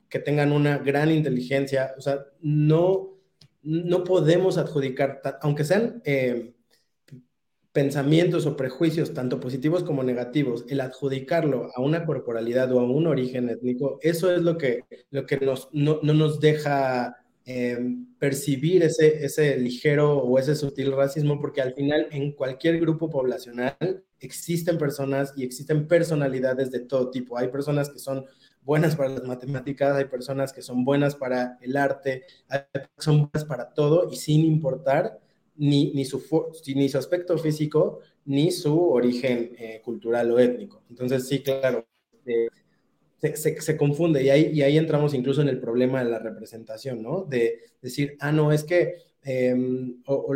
que 0.08 0.18
tengan 0.18 0.52
una 0.52 0.76
gran 0.78 1.10
inteligencia, 1.10 1.94
o 1.96 2.00
sea, 2.02 2.26
no, 2.42 3.18
no 3.62 4.04
podemos 4.04 4.58
adjudicar, 4.58 5.22
aunque 5.40 5.64
sean 5.64 6.02
eh, 6.04 6.52
pensamientos 7.72 8.44
o 8.44 8.54
prejuicios, 8.54 9.14
tanto 9.14 9.40
positivos 9.40 9.82
como 9.82 10.02
negativos, 10.02 10.66
el 10.68 10.82
adjudicarlo 10.82 11.70
a 11.74 11.80
una 11.80 12.04
corporalidad 12.04 12.70
o 12.72 12.80
a 12.80 12.84
un 12.84 13.06
origen 13.06 13.48
étnico, 13.48 13.98
eso 14.02 14.30
es 14.34 14.42
lo 14.42 14.58
que, 14.58 14.80
lo 15.10 15.24
que 15.24 15.38
nos, 15.38 15.70
no, 15.72 16.00
nos 16.02 16.38
deja 16.40 17.16
eh, 17.48 17.78
percibir 18.18 18.82
ese, 18.82 19.24
ese 19.24 19.56
ligero 19.56 20.18
o 20.18 20.38
ese 20.38 20.56
sutil 20.56 20.92
racismo, 20.92 21.40
porque 21.40 21.62
al 21.62 21.74
final 21.74 22.08
en 22.10 22.32
cualquier 22.32 22.80
grupo 22.80 23.08
poblacional 23.08 24.04
existen 24.18 24.78
personas 24.78 25.32
y 25.36 25.44
existen 25.44 25.86
personalidades 25.86 26.72
de 26.72 26.80
todo 26.80 27.10
tipo. 27.10 27.38
Hay 27.38 27.48
personas 27.48 27.88
que 27.88 28.00
son 28.00 28.26
buenas 28.62 28.96
para 28.96 29.10
las 29.10 29.24
matemáticas, 29.24 29.94
hay 29.94 30.06
personas 30.06 30.52
que 30.52 30.60
son 30.60 30.84
buenas 30.84 31.14
para 31.14 31.56
el 31.60 31.76
arte, 31.76 32.24
hay 32.48 32.60
son 32.98 33.30
buenas 33.30 33.44
para 33.44 33.72
todo 33.72 34.10
y 34.10 34.16
sin 34.16 34.44
importar 34.44 35.20
ni, 35.54 35.92
ni, 35.92 36.04
su, 36.04 36.20
ni 36.74 36.88
su 36.88 36.98
aspecto 36.98 37.38
físico 37.38 38.00
ni 38.24 38.50
su 38.50 38.90
origen 38.90 39.52
eh, 39.56 39.80
cultural 39.84 40.32
o 40.32 40.38
étnico. 40.40 40.82
Entonces, 40.90 41.28
sí, 41.28 41.44
claro, 41.44 41.86
eh, 42.26 42.48
se, 43.20 43.60
se, 43.60 43.76
confunde 43.76 44.22
y 44.22 44.30
ahí, 44.30 44.50
y 44.52 44.62
ahí 44.62 44.76
entramos 44.76 45.14
incluso 45.14 45.42
en 45.42 45.48
el 45.48 45.58
problema 45.58 46.04
de 46.04 46.10
la 46.10 46.18
representación, 46.18 47.02
¿no? 47.02 47.24
De 47.24 47.60
decir, 47.80 48.16
ah, 48.20 48.32
no, 48.32 48.52
es 48.52 48.64
que, 48.64 48.94
em, 49.22 50.02
o, 50.06 50.34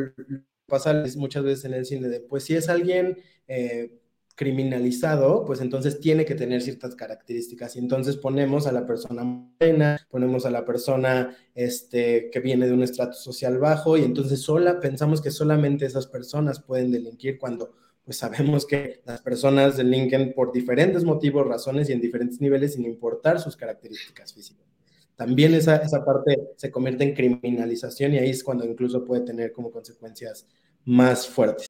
pasa 0.66 1.04
muchas 1.16 1.42
veces 1.44 1.64
en 1.66 1.74
el 1.74 1.86
cine, 1.86 2.08
de, 2.08 2.20
pues 2.20 2.44
si 2.44 2.56
es 2.56 2.68
alguien... 2.68 3.18
Eh, 3.48 3.96
criminalizado, 4.40 5.44
pues 5.44 5.60
entonces 5.60 6.00
tiene 6.00 6.24
que 6.24 6.34
tener 6.34 6.62
ciertas 6.62 6.94
características. 6.94 7.76
Y 7.76 7.78
entonces 7.78 8.16
ponemos 8.16 8.66
a 8.66 8.72
la 8.72 8.86
persona 8.86 9.22
morena, 9.22 9.98
ponemos 10.08 10.46
a 10.46 10.50
la 10.50 10.64
persona 10.64 11.36
este, 11.54 12.30
que 12.30 12.40
viene 12.40 12.66
de 12.66 12.72
un 12.72 12.82
estrato 12.82 13.12
social 13.12 13.58
bajo, 13.58 13.98
y 13.98 14.02
entonces 14.02 14.40
sola, 14.40 14.80
pensamos 14.80 15.20
que 15.20 15.30
solamente 15.30 15.84
esas 15.84 16.06
personas 16.06 16.58
pueden 16.58 16.90
delinquir 16.90 17.38
cuando 17.38 17.74
pues 18.04 18.18
sabemos 18.18 18.66
que 18.66 19.02
las 19.04 19.22
personas 19.22 19.76
delinquen 19.76 20.32
por 20.34 20.52
diferentes 20.52 21.04
motivos, 21.04 21.46
razones 21.46 21.88
y 21.88 21.92
en 21.92 22.00
diferentes 22.00 22.40
niveles 22.40 22.74
sin 22.74 22.84
importar 22.84 23.40
sus 23.40 23.56
características 23.56 24.32
físicas. 24.32 24.66
También 25.16 25.54
esa, 25.54 25.76
esa 25.76 26.04
parte 26.04 26.36
se 26.56 26.70
convierte 26.70 27.04
en 27.04 27.14
criminalización 27.14 28.14
y 28.14 28.18
ahí 28.18 28.30
es 28.30 28.42
cuando 28.42 28.64
incluso 28.64 29.04
puede 29.04 29.20
tener 29.20 29.52
como 29.52 29.70
consecuencias 29.70 30.46
más 30.84 31.28
fuertes. 31.28 31.69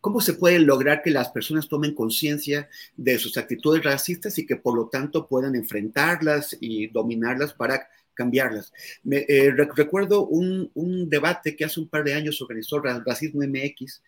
¿Cómo 0.00 0.20
se 0.20 0.34
puede 0.34 0.58
lograr 0.58 1.02
que 1.02 1.10
las 1.10 1.30
personas 1.30 1.68
tomen 1.68 1.94
conciencia 1.94 2.68
de 2.96 3.18
sus 3.18 3.36
actitudes 3.36 3.84
racistas 3.84 4.38
y 4.38 4.46
que 4.46 4.56
por 4.56 4.74
lo 4.74 4.88
tanto 4.88 5.26
puedan 5.26 5.54
enfrentarlas 5.54 6.56
y 6.60 6.86
dominarlas 6.88 7.52
para 7.52 7.88
cambiarlas? 8.14 8.72
Me, 9.02 9.24
eh, 9.28 9.52
recuerdo 9.52 10.26
un, 10.26 10.70
un, 10.74 11.08
debate 11.08 11.54
que 11.54 11.64
hace 11.64 11.80
un 11.80 11.88
par 11.88 12.04
de 12.04 12.14
años 12.14 12.40
organizó 12.40 12.80
Racismo 12.80 13.42
MX 13.42 14.02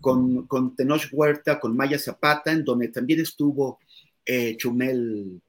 con, 0.00 0.46
con 0.46 0.76
Tenoch 0.76 1.08
Huerta, 1.12 1.58
con 1.58 1.76
Maya 1.76 1.98
Zapata, 1.98 2.52
en 2.52 2.64
donde 2.64 2.88
también 2.88 3.20
estuvo 3.20 3.80
eh, 4.24 4.56
Chumel, 4.56 5.40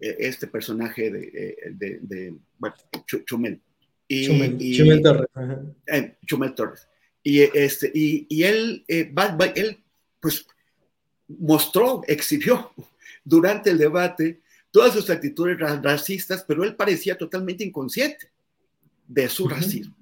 eh, 0.00 0.16
este 0.18 0.46
personaje 0.48 1.10
de, 1.10 1.30
eh, 1.34 1.56
de, 1.72 1.98
de 2.02 2.34
bueno, 2.58 2.76
Chumel. 3.26 3.60
Y, 4.08 4.26
Chumel, 4.26 4.56
y, 4.60 4.76
Chumel 4.76 5.02
Torres. 5.02 5.28
Eh, 5.86 6.16
Chumel 6.26 6.54
Torres. 6.54 6.88
Y, 7.26 7.40
este, 7.40 7.90
y, 7.94 8.26
y 8.28 8.44
él, 8.44 8.84
eh, 8.86 9.12
él, 9.56 9.82
pues, 10.20 10.46
mostró, 11.26 12.02
exhibió 12.06 12.70
durante 13.24 13.70
el 13.70 13.78
debate 13.78 14.42
todas 14.70 14.92
sus 14.92 15.08
actitudes 15.08 15.58
racistas, 15.58 16.44
pero 16.46 16.62
él 16.64 16.76
parecía 16.76 17.16
totalmente 17.16 17.64
inconsciente 17.64 18.30
de 19.08 19.28
su 19.28 19.48
racismo. 19.48 19.96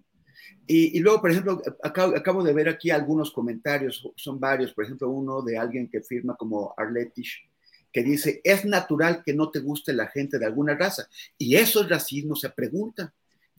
Y, 0.66 0.96
y, 0.96 1.00
luego, 1.00 1.20
por 1.20 1.30
ejemplo, 1.30 1.62
acabo, 1.82 2.16
acabo, 2.16 2.42
de 2.42 2.52
ver 2.52 2.68
aquí 2.68 2.90
algunos 2.90 3.30
comentarios, 3.30 4.08
son 4.16 4.40
varios, 4.40 4.72
por 4.72 4.84
ejemplo, 4.84 5.08
uno 5.08 5.42
de 5.42 5.58
alguien 5.58 5.88
que 5.88 6.02
firma 6.02 6.34
como 6.36 6.74
Arletich, 6.76 7.48
que 7.92 8.02
dice, 8.02 8.40
es 8.42 8.64
natural 8.64 9.22
que 9.24 9.34
no 9.34 9.50
te 9.50 9.60
guste 9.60 9.92
la 9.92 10.08
gente 10.08 10.38
de 10.38 10.46
alguna 10.46 10.74
raza. 10.74 11.06
Y 11.38 11.54
eso 11.54 11.82
es 11.82 11.88
racismo, 11.88 12.34
se 12.34 12.50
pregunta. 12.50 13.12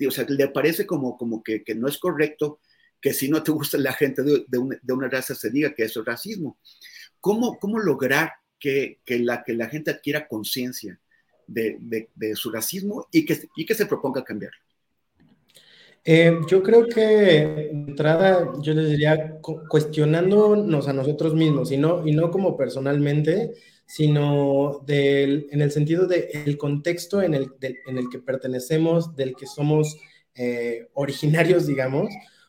O 0.05 0.11
sea, 0.11 0.25
le 0.27 0.47
parece 0.47 0.85
como, 0.85 1.15
como 1.17 1.43
que, 1.43 1.63
que 1.63 1.75
no 1.75 1.87
es 1.87 1.97
correcto 1.97 2.59
que 3.03 3.13
si 3.13 3.29
no 3.29 3.43
te 3.43 3.51
gusta 3.51 3.77
la 3.77 3.91
gente 3.91 4.23
de, 4.23 4.57
una, 4.57 5.09
raza 5.09 5.35
se 5.35 5.49
diga 5.49 5.75
que 5.75 5.83
eso 5.83 5.99
es 5.99 6.05
racismo. 6.05 6.57
¿Cómo, 7.19 7.59
cómo 7.59 7.77
lograr 7.77 8.31
que, 8.57 9.01
la, 9.05 9.43
que 9.43 9.53
la 9.53 9.67
gente 9.67 9.91
adquiera 9.91 10.25
conciencia 10.25 10.97
de, 11.45 12.07
su 12.35 12.49
racismo 12.49 13.09
y 13.11 13.25
que, 13.25 13.49
y 13.57 13.65
que 13.65 13.75
se 13.75 13.87
proponga 13.87 14.23
cambiarlo? 14.23 14.57
Eh, 16.05 16.39
yo 16.49 16.63
creo 16.63 16.87
que 16.87 17.69
entrada, 17.71 18.53
yo 18.61 18.73
les 18.73 18.89
diría, 18.91 19.37
cuestionándonos 19.67 20.87
a 20.87 20.93
nosotros 20.93 21.35
mismos 21.35 21.73
y 21.73 21.77
no, 21.77 22.07
y 22.07 22.13
no 22.13 22.31
como 22.31 22.55
personalmente, 22.55 23.51
sino 23.85 24.81
del, 24.87 25.47
en 25.51 25.61
el 25.61 25.71
sentido 25.71 26.07
del 26.07 26.57
contexto 26.57 27.21
en 27.21 27.33
el, 27.33 27.51
en 27.61 27.97
el 27.97 28.09
que 28.09 28.19
pertenecemos, 28.19 29.13
del 29.17 29.35
que 29.35 29.45
somos 29.45 29.97
eh, 30.35 30.87
originarios, 30.93 31.67
digamos. 31.67 32.07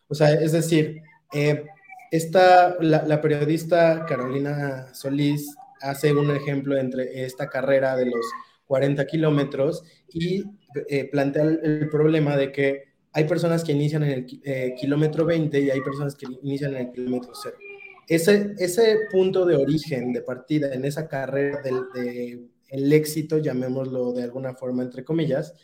O 0.08 0.14
sea, 0.14 0.32
es 0.32 0.52
decir, 0.52 1.02
eh, 1.32 1.64
esta, 2.11 2.76
la, 2.80 3.20
periodista 3.20 4.06
Carolina 4.06 4.94
Solís 4.94 5.54
hace 5.80 6.12
un 6.12 6.30
ejemplo 6.30 6.76
entre 6.76 7.25
esta 7.25 7.49
carrera 7.49 7.96
de 7.96 8.06
los 8.06 8.25
40 8.66 9.04
kilómetros 9.06 9.82
y 10.08 10.44
eh, 10.88 11.08
plantea 11.11 11.42
el, 11.42 11.88
problema 11.88 12.37
de 12.37 12.52
que 12.52 12.94
hay 13.12 13.25
personas 13.25 13.64
que 13.64 13.73
inician 13.73 14.02
en 14.02 14.26
el 14.44 14.75
kilómetro 14.75 15.25
20 15.25 15.61
y 15.61 15.70
hay 15.70 15.80
personas 15.80 16.14
que 16.14 16.26
inician 16.42 16.75
en 16.75 16.87
el 16.87 16.92
kilómetro 16.92 17.32
0. 17.34 17.56
Ese, 18.06 18.54
ese 18.58 18.99
punto 19.11 19.46
de 19.46 19.56
origen, 19.56 20.12
de 20.12 20.20
partida 20.20 20.75
en 20.75 20.84
esa 20.84 21.08
carrera 21.08 21.62
del 21.62 21.84
de, 21.94 22.96
éxito, 22.96 23.38
llamémoslo 23.38 24.12
de 24.12 24.25
alguna 24.25 24.54
forma, 24.54 24.82
entre 24.82 25.04
comillas, 25.04 25.54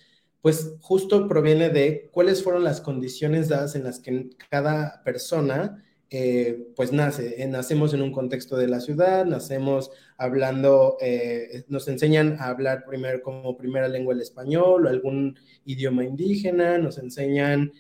pues 0.43 0.75
justo 0.81 1.29
proviene 1.29 1.71
de 1.71 2.09
cuáles 2.13 2.43
fueron 2.43 2.65
las 2.65 2.81
condiciones 2.81 3.49
dadas 3.49 3.75
en 3.75 3.85
las 3.85 4.01
que 4.01 4.31
cada 4.49 5.03
persona 5.05 5.85
eh, 6.13 6.67
pues 6.75 6.93
nace. 6.93 7.41
Eh, 7.41 7.47
nacemos 7.47 7.95
en 7.95 8.03
un 8.03 8.11
contexto 8.11 8.57
de 8.57 8.67
la 8.67 8.81
ciudad, 8.81 9.25
nacemos 9.25 9.93
hablando, 10.17 10.97
eh, 11.01 11.65
nos 11.69 11.87
enseñan 11.87 12.37
a 12.41 12.49
hablar 12.49 12.85
primero 12.85 13.23
como 13.23 13.57
primera 13.57 13.87
lengua 13.87 14.13
el 14.13 14.21
español 14.21 14.87
o 14.87 14.89
algún 14.89 15.39
idioma 15.65 16.05
indígena, 16.05 16.79
nos 16.79 16.99
enseñan, 16.99 17.73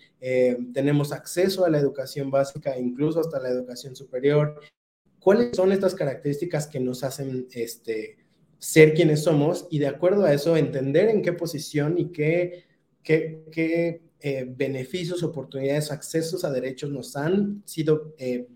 tenemos 0.72 1.12
acceso 1.12 1.64
a 1.64 1.70
la 1.70 1.78
educación 1.78 2.30
básica, 2.30 2.78
incluso 2.78 3.20
hasta 3.20 3.40
la 3.40 3.48
educación 3.48 3.96
superior. 3.96 4.60
¿Cuáles 5.18 5.56
son 5.56 5.72
estas 5.72 5.94
características 5.94 6.66
que 6.68 6.78
nos 6.78 7.02
hacen 7.02 7.48
este, 7.52 8.19
ser 8.60 8.94
quienes 8.94 9.24
somos 9.24 9.66
y 9.70 9.78
de 9.78 9.88
acuerdo 9.88 10.24
a 10.24 10.32
eso 10.32 10.56
entender 10.56 11.08
en 11.08 11.22
qué 11.22 11.32
posición 11.32 11.98
y 11.98 12.12
qué, 12.12 12.66
qué, 13.02 13.42
qué 13.50 14.02
eh, 14.20 14.46
beneficios, 14.48 15.22
oportunidades, 15.22 15.90
accesos 15.90 16.44
a 16.44 16.50
derechos 16.50 16.90
nos 16.90 17.16
han 17.16 17.62
sido 17.64 18.14
eh, 18.18 18.46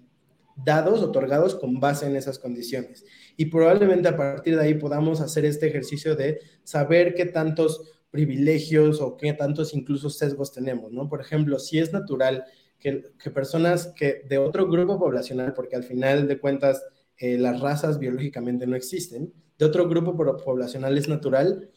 dados, 0.62 1.00
otorgados 1.00 1.54
con 1.54 1.80
base 1.80 2.06
en 2.06 2.16
esas 2.16 2.38
condiciones. 2.38 3.04
Y 3.38 3.46
probablemente 3.46 4.08
a 4.08 4.16
partir 4.16 4.56
de 4.56 4.62
ahí 4.62 4.74
podamos 4.74 5.22
hacer 5.22 5.46
este 5.46 5.68
ejercicio 5.68 6.14
de 6.16 6.38
saber 6.64 7.14
qué 7.14 7.24
tantos 7.24 7.94
privilegios 8.10 9.00
o 9.00 9.16
qué 9.16 9.32
tantos 9.32 9.74
incluso 9.74 10.10
sesgos 10.10 10.52
tenemos, 10.52 10.92
¿no? 10.92 11.08
Por 11.08 11.22
ejemplo, 11.22 11.58
si 11.58 11.78
es 11.78 11.94
natural 11.94 12.44
que, 12.78 13.12
que 13.18 13.30
personas 13.30 13.86
que 13.96 14.22
de 14.28 14.36
otro 14.36 14.68
grupo 14.68 14.98
poblacional, 14.98 15.54
porque 15.54 15.76
al 15.76 15.82
final 15.82 16.28
de 16.28 16.38
cuentas 16.38 16.84
eh, 17.18 17.38
las 17.38 17.60
razas 17.60 17.98
biológicamente 17.98 18.66
no 18.66 18.76
existen, 18.76 19.32
de 19.58 19.64
otro 19.64 19.88
grupo 19.88 20.16
poblacional 20.16 20.98
es 20.98 21.08
natural, 21.08 21.70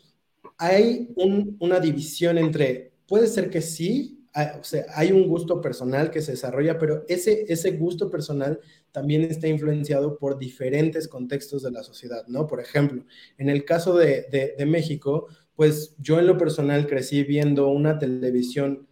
hay 0.57 1.13
una 1.15 1.79
división 1.79 2.37
entre, 2.37 2.93
puede 3.07 3.27
ser 3.27 3.49
que 3.49 3.61
sí, 3.61 4.17
sea, 4.61 4.85
hay 4.93 5.11
un 5.11 5.27
gusto 5.27 5.61
personal 5.61 6.11
que 6.11 6.21
se 6.21 6.31
desarrolla, 6.31 6.77
pero 6.77 7.03
ese, 7.07 7.45
ese 7.47 7.71
gusto 7.71 8.09
personal 8.09 8.59
también 8.91 9.23
está 9.23 9.47
influenciado 9.47 10.17
por 10.17 10.37
diferentes 10.37 11.07
contextos 11.07 11.63
de 11.63 11.71
la 11.71 11.83
sociedad, 11.83 12.25
¿no? 12.27 12.47
Por 12.47 12.59
ejemplo, 12.59 13.03
en 13.37 13.49
el 13.49 13.65
caso 13.65 13.97
de, 13.97 14.55
de, 14.57 14.65
México, 14.65 15.27
pues 15.55 15.95
yo 15.97 16.19
en 16.19 16.27
lo 16.27 16.37
personal 16.37 16.87
crecí 16.87 17.23
viendo 17.23 17.69
una 17.69 17.97
televisión 17.97 18.87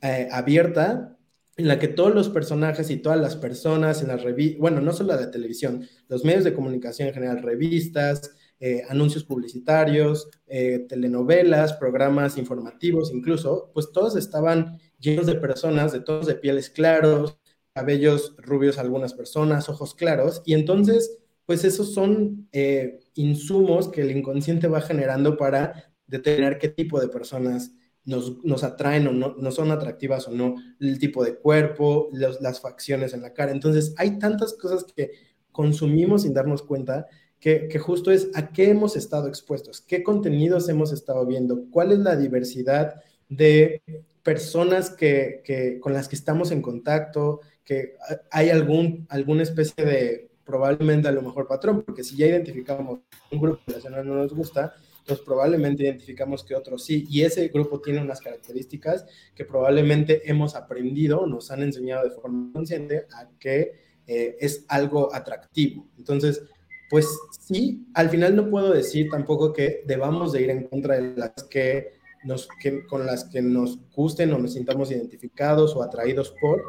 eh, 0.00 0.28
abierta 0.30 1.16
en 1.56 1.68
la 1.68 1.78
que 1.78 1.88
todos 1.88 2.14
los 2.14 2.28
personajes 2.28 2.90
y 2.90 2.96
todas 2.96 3.20
las 3.20 3.36
personas 3.36 4.02
en 4.02 4.08
las 4.08 4.22
revistas, 4.22 4.60
bueno, 4.60 4.80
no 4.80 4.92
solo 4.92 5.14
la 5.14 5.20
de 5.20 5.28
televisión, 5.28 5.86
los 6.08 6.24
medios 6.24 6.44
de 6.44 6.54
comunicación 6.54 7.08
en 7.08 7.14
general, 7.14 7.42
revistas, 7.42 8.32
eh, 8.60 8.82
anuncios 8.88 9.24
publicitarios, 9.24 10.28
eh, 10.46 10.86
telenovelas, 10.88 11.74
programas 11.74 12.38
informativos, 12.38 13.12
incluso, 13.12 13.70
pues 13.74 13.92
todos 13.92 14.16
estaban 14.16 14.78
llenos 14.98 15.26
de 15.26 15.34
personas, 15.34 15.92
de 15.92 16.00
todos 16.00 16.26
de 16.26 16.36
pieles 16.36 16.70
claros, 16.70 17.38
cabellos 17.74 18.34
rubios 18.38 18.78
algunas 18.78 19.14
personas, 19.14 19.68
ojos 19.68 19.94
claros, 19.94 20.42
y 20.46 20.54
entonces, 20.54 21.18
pues 21.46 21.64
esos 21.64 21.92
son 21.92 22.48
eh, 22.52 23.00
insumos 23.14 23.88
que 23.88 24.00
el 24.00 24.16
inconsciente 24.16 24.66
va 24.68 24.80
generando 24.80 25.36
para 25.36 25.92
determinar 26.06 26.58
qué 26.58 26.68
tipo 26.68 27.00
de 27.00 27.08
personas 27.08 27.72
nos, 28.04 28.64
atraen 28.64 29.06
o 29.06 29.12
no, 29.12 29.34
no, 29.38 29.50
son 29.50 29.70
atractivas 29.70 30.28
o 30.28 30.32
no, 30.32 30.56
el 30.80 30.98
tipo 30.98 31.24
de 31.24 31.36
cuerpo, 31.36 32.08
las 32.12 32.60
facciones 32.60 33.14
en 33.14 33.22
la 33.22 33.32
cara. 33.32 33.52
Entonces, 33.52 33.94
hay 33.96 34.18
tantas 34.18 34.54
cosas 34.54 34.84
que 34.84 35.12
consumimos 35.52 36.22
sin 36.22 36.34
darnos 36.34 36.62
cuenta 36.62 37.06
que, 37.40 37.68
que, 37.68 37.78
justo 37.78 38.10
es 38.10 38.30
a 38.34 38.52
qué 38.52 38.70
hemos 38.70 38.96
estado 38.96 39.28
expuestos, 39.28 39.80
qué 39.80 40.02
contenidos 40.02 40.68
hemos 40.68 40.92
estado 40.92 41.26
viendo, 41.26 41.66
cuál 41.70 41.92
es 41.92 41.98
la 41.98 42.16
diversidad 42.16 43.02
de 43.28 43.82
personas 44.22 44.90
que, 44.90 45.42
que, 45.44 45.78
con 45.80 45.92
las 45.92 46.08
que 46.08 46.16
estamos 46.16 46.50
en 46.50 46.62
contacto, 46.62 47.40
que 47.64 47.96
hay 48.30 48.50
algún, 48.50 49.06
alguna 49.08 49.42
especie 49.42 49.84
de 49.84 50.30
probablemente 50.44 51.08
a 51.08 51.12
lo 51.12 51.22
mejor 51.22 51.46
patrón, 51.46 51.82
porque 51.82 52.04
si 52.04 52.16
ya 52.16 52.26
identificamos 52.26 53.00
un 53.30 53.40
grupo 53.40 53.60
relacional 53.66 54.06
no 54.06 54.14
nos 54.14 54.32
gusta, 54.32 54.74
entonces 55.04 55.22
probablemente 55.22 55.82
identificamos 55.82 56.42
que 56.42 56.54
otros 56.54 56.82
sí, 56.82 57.06
y 57.10 57.20
ese 57.22 57.48
grupo 57.48 57.78
tiene 57.82 58.00
unas 58.00 58.22
características 58.22 59.04
que 59.34 59.44
probablemente 59.44 60.22
hemos 60.30 60.54
aprendido, 60.56 61.26
nos 61.26 61.50
han 61.50 61.62
enseñado 61.62 62.04
de 62.04 62.10
forma 62.10 62.50
consciente 62.54 63.06
a 63.12 63.28
que 63.38 63.72
eh, 64.06 64.36
es 64.40 64.64
algo 64.66 65.14
atractivo. 65.14 65.86
Entonces, 65.98 66.42
pues 66.88 67.06
sí, 67.38 67.86
al 67.92 68.08
final 68.08 68.34
no 68.34 68.48
puedo 68.48 68.72
decir 68.72 69.10
tampoco 69.10 69.52
que 69.52 69.82
debamos 69.86 70.32
de 70.32 70.40
ir 70.40 70.48
en 70.48 70.68
contra 70.68 70.94
de 70.98 71.14
las 71.18 71.34
que 71.50 71.92
nos, 72.24 72.48
que, 72.58 72.86
con 72.86 73.04
las 73.04 73.24
que 73.24 73.42
nos 73.42 73.78
gusten 73.94 74.32
o 74.32 74.38
nos 74.38 74.54
sintamos 74.54 74.90
identificados 74.90 75.76
o 75.76 75.82
atraídos 75.82 76.34
por, 76.40 76.64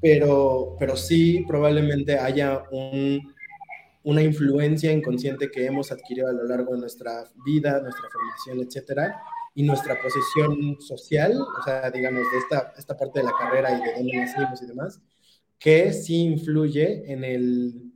pero, 0.00 0.76
pero 0.78 0.96
sí 0.96 1.44
probablemente 1.48 2.16
haya 2.16 2.62
un, 2.70 3.34
una 4.02 4.22
influencia 4.22 4.92
inconsciente 4.92 5.50
que 5.50 5.66
hemos 5.66 5.92
adquirido 5.92 6.28
a 6.28 6.32
lo 6.32 6.44
largo 6.44 6.74
de 6.74 6.80
nuestra 6.80 7.24
vida, 7.44 7.80
nuestra 7.80 8.08
formación, 8.10 8.66
etcétera, 8.66 9.20
y 9.54 9.62
nuestra 9.62 10.00
posición 10.00 10.80
social, 10.80 11.38
o 11.40 11.62
sea, 11.64 11.90
digamos, 11.90 12.22
de 12.32 12.38
esta, 12.38 12.72
esta 12.78 12.96
parte 12.96 13.20
de 13.20 13.26
la 13.26 13.32
carrera 13.38 13.76
y 13.76 13.82
de 13.82 13.94
dónde 13.96 14.16
nacimos 14.16 14.62
y 14.62 14.66
demás, 14.66 15.00
que 15.58 15.92
sí 15.92 16.22
influye 16.22 17.12
en, 17.12 17.24
el, 17.24 17.92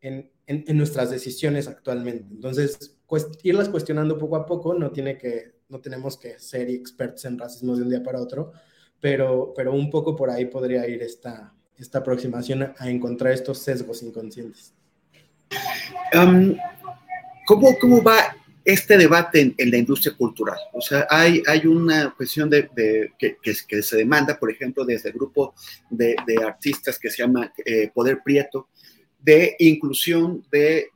en, 0.00 0.30
en, 0.46 0.76
nuestras 0.76 1.10
decisiones 1.10 1.68
actualmente. 1.68 2.26
Entonces, 2.32 2.96
irlas 3.42 3.68
cuestionando 3.68 4.18
poco 4.18 4.36
a 4.36 4.46
poco, 4.46 4.74
no, 4.74 4.90
tiene 4.90 5.16
que, 5.18 5.54
no 5.68 5.80
tenemos 5.80 6.16
que 6.16 6.38
ser 6.40 6.68
expertos 6.70 7.24
en 7.26 7.38
racismo 7.38 7.76
de 7.76 7.82
un 7.82 7.90
día 7.90 8.02
para 8.02 8.20
otro, 8.20 8.52
pero, 8.98 9.52
pero 9.54 9.72
un 9.72 9.90
poco 9.90 10.16
por 10.16 10.30
ahí 10.30 10.46
podría 10.46 10.88
ir 10.88 11.02
esta, 11.02 11.54
esta 11.76 11.98
aproximación 11.98 12.74
a 12.76 12.90
encontrar 12.90 13.32
estos 13.32 13.58
sesgos 13.58 14.02
inconscientes. 14.02 14.74
¿Cómo, 17.46 17.78
¿Cómo 17.78 18.02
va 18.02 18.36
este 18.64 18.96
debate 18.96 19.54
en, 19.56 19.70
la 19.70 19.76
industria 19.76 20.14
cultural? 20.16 20.58
O 20.72 20.80
sea, 20.80 21.06
hay, 21.10 21.42
hay 21.46 21.66
una 21.66 22.14
cuestión 22.16 22.48
de, 22.48 22.68
que, 23.18 23.36
que, 23.42 23.82
se 23.82 23.96
demanda, 23.96 24.38
por 24.38 24.50
ejemplo, 24.50 24.84
desde 24.84 25.10
el 25.10 25.14
grupo 25.14 25.54
de, 25.90 26.16
artistas 26.44 26.98
que 26.98 27.10
se 27.10 27.22
llama 27.22 27.52
eh, 27.64 27.90
Poder 27.92 28.20
Prieto, 28.24 28.68
de 29.20 29.56
inclusión 29.58 30.44
de, 30.50 30.90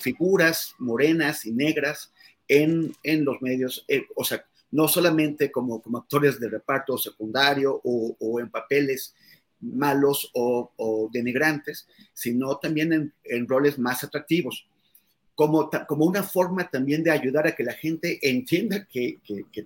figuras 0.00 0.74
morenas 0.78 1.46
y 1.46 1.52
negras 1.52 2.12
en, 2.48 2.92
en 3.02 3.24
los 3.24 3.40
medios, 3.40 3.84
eh, 3.88 4.04
o 4.16 4.24
sea, 4.24 4.44
no 4.72 4.88
solamente 4.88 5.52
como, 5.52 5.80
como 5.80 5.98
actores 5.98 6.40
de 6.40 6.48
reparto 6.48 6.98
secundario 6.98 7.80
o, 7.84 8.16
o 8.18 8.40
en 8.40 8.50
papeles 8.50 9.14
malos 9.72 10.30
o, 10.34 11.10
denigrantes, 11.12 11.86
sino 12.12 12.58
también 12.58 13.12
en, 13.24 13.48
roles 13.48 13.78
más 13.78 14.04
atractivos, 14.04 14.66
como, 15.34 15.68
como 15.88 16.04
una 16.04 16.22
forma 16.22 16.68
también 16.70 17.02
de 17.02 17.10
ayudar 17.10 17.46
a 17.46 17.56
que 17.56 17.64
la 17.64 17.72
gente 17.72 18.18
entienda 18.22 18.86
que, 18.86 19.18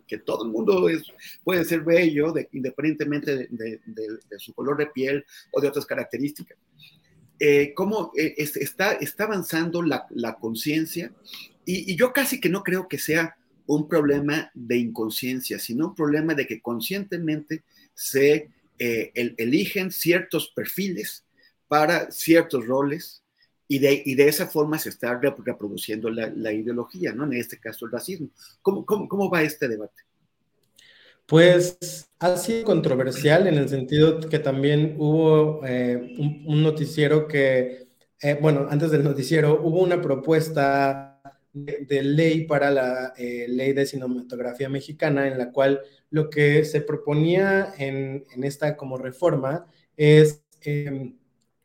que, 0.07 0.19
todo 0.19 0.45
el 0.45 0.51
mundo 0.51 0.89
es, 0.89 1.03
puede 1.45 1.65
ser 1.65 1.83
bello, 1.83 2.33
independientemente 2.53 3.49
de, 3.51 3.81
su 4.39 4.55
color 4.55 4.79
de 4.79 4.87
piel 4.87 5.25
o 5.53 5.61
de 5.61 5.69
otras 5.69 5.85
características. 5.85 6.57
Eh, 7.41 7.73
cómo 7.75 8.11
eh, 8.17 8.35
está, 8.37 8.93
está 8.95 9.25
avanzando 9.25 9.81
la, 9.81 10.07
la 10.11 10.35
conciencia 10.35 11.13
y, 11.65 11.93
y 11.93 11.97
yo 11.97 12.13
casi 12.13 12.41
que 12.41 12.49
no 12.49 12.65
creo 12.65 12.89
que 12.89 12.99
sea 12.99 13.37
un 13.69 13.87
problema 13.87 14.51
de 14.55 14.79
inconsciencia, 14.79 15.59
sino 15.59 15.89
un 15.89 15.95
problema 15.95 16.35
de 16.35 16.47
que 16.47 16.61
conscientemente 16.61 17.65
se 17.95 18.49
eh, 18.79 19.13
eligen 19.37 19.91
ciertos 19.91 20.53
perfiles 20.55 21.25
para 21.67 22.11
ciertos 22.11 22.67
roles 22.67 23.25
y 23.67 23.81
de, 23.81 24.03
y 24.05 24.15
de 24.15 24.29
esa 24.29 24.47
forma 24.47 24.79
se 24.79 24.89
está 24.89 25.19
reproduciendo 25.19 26.09
la, 26.11 26.53
ideología, 26.53 27.13
¿no? 27.13 27.25
En 27.25 27.35
este 27.35 27.59
caso 27.59 27.87
el 27.87 27.93
racismo. 27.93 28.31
¿Cómo, 28.63 28.87
cómo, 28.87 29.09
cómo 29.09 29.31
va 29.31 29.43
este 29.43 29.69
debate? 29.69 30.03
Pues 31.27 32.09
ha 32.21 32.37
sido 32.39 32.65
controversial 32.65 33.47
en 33.47 33.57
el 33.57 33.69
sentido 33.69 34.21
que 34.21 34.39
también 34.39 34.95
hubo 34.99 35.67
eh, 35.67 36.17
un, 36.47 36.63
noticiero 36.63 37.29
que, 37.29 37.89
eh, 38.23 38.39
bueno, 38.41 38.67
antes 38.71 38.91
del 38.91 39.05
noticiero 39.05 39.61
hubo 39.63 39.83
una 39.83 40.01
propuesta 40.01 41.21
de, 41.53 42.03
ley 42.03 42.47
para 42.47 42.71
la 42.71 43.13
ley 43.19 43.73
de 43.75 43.85
cinematografía 43.85 44.71
mexicana, 44.71 45.27
en 45.27 45.37
la 45.37 45.51
cual 45.51 45.83
lo 46.11 46.31
que 46.31 46.65
se 46.65 46.81
proponía 46.81 47.73
en, 47.79 48.25
esta 48.43 48.77
como 48.77 48.97
reforma 48.97 49.67
es 49.97 50.43
em, 50.63 51.17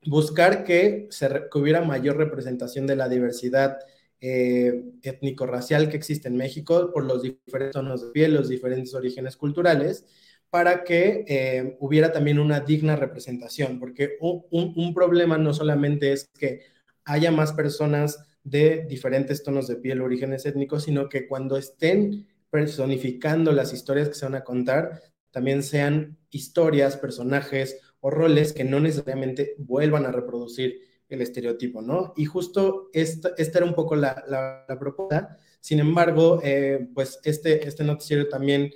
buscar 0.05 0.63
que, 0.63 1.07
se, 1.09 1.29
hubiera 1.53 1.81
mayor 1.81 2.17
representación 2.17 2.87
de 2.87 2.95
la 2.95 3.09
diversidad 3.09 3.79
eh, 4.19 4.85
étnico-racial 5.01 5.89
que 5.89 5.97
existe 5.97 6.27
en 6.27 6.37
México 6.37 6.91
por 6.93 7.05
los 7.05 7.21
diferentes 7.21 7.73
tonos 7.73 8.05
de 8.05 8.11
piel, 8.11 8.33
los 8.33 8.49
diferentes 8.49 8.93
orígenes 8.93 9.35
culturales, 9.35 10.05
para 10.49 10.83
que 10.83 11.25
eh, 11.27 11.77
hubiera 11.79 12.11
también 12.11 12.39
una 12.39 12.59
digna 12.59 12.95
representación, 12.95 13.79
porque 13.79 14.17
un, 14.21 14.93
problema 14.93 15.37
no 15.37 15.53
solamente 15.53 16.13
es 16.13 16.29
que 16.39 16.61
haya 17.05 17.31
más 17.31 17.53
personas 17.53 18.23
de 18.43 18.85
diferentes 18.87 19.43
tonos 19.43 19.67
de 19.67 19.77
piel, 19.77 20.01
orígenes 20.01 20.45
étnicos, 20.45 20.83
sino 20.83 21.09
que 21.09 21.27
cuando 21.27 21.57
estén 21.57 22.27
personificando 22.53 23.51
las 23.51 23.73
historias 23.73 24.07
que 24.07 24.13
se 24.13 24.25
van 24.25 24.35
a 24.35 24.43
contar, 24.43 25.01
también 25.31 25.63
sean 25.63 26.19
historias, 26.29 26.97
personajes 26.97 27.79
o 27.99 28.11
roles 28.11 28.53
que 28.53 28.63
no 28.63 28.79
necesariamente 28.79 29.55
vuelvan 29.57 30.05
a 30.05 30.11
reproducir 30.11 30.79
el 31.09 31.21
estereotipo, 31.21 31.81
¿no? 31.81 32.13
Y 32.15 32.25
justo 32.25 32.91
esta, 32.93 33.31
esta 33.39 33.57
era 33.57 33.65
un 33.65 33.73
poco 33.73 33.95
la, 33.95 34.67
propuesta. 34.79 35.35
Sin 35.61 35.79
embargo, 35.79 36.41
eh, 36.43 36.89
pues 36.93 37.19
este, 37.23 37.67
este 37.67 37.83
noticiero 37.83 38.29
también 38.29 38.69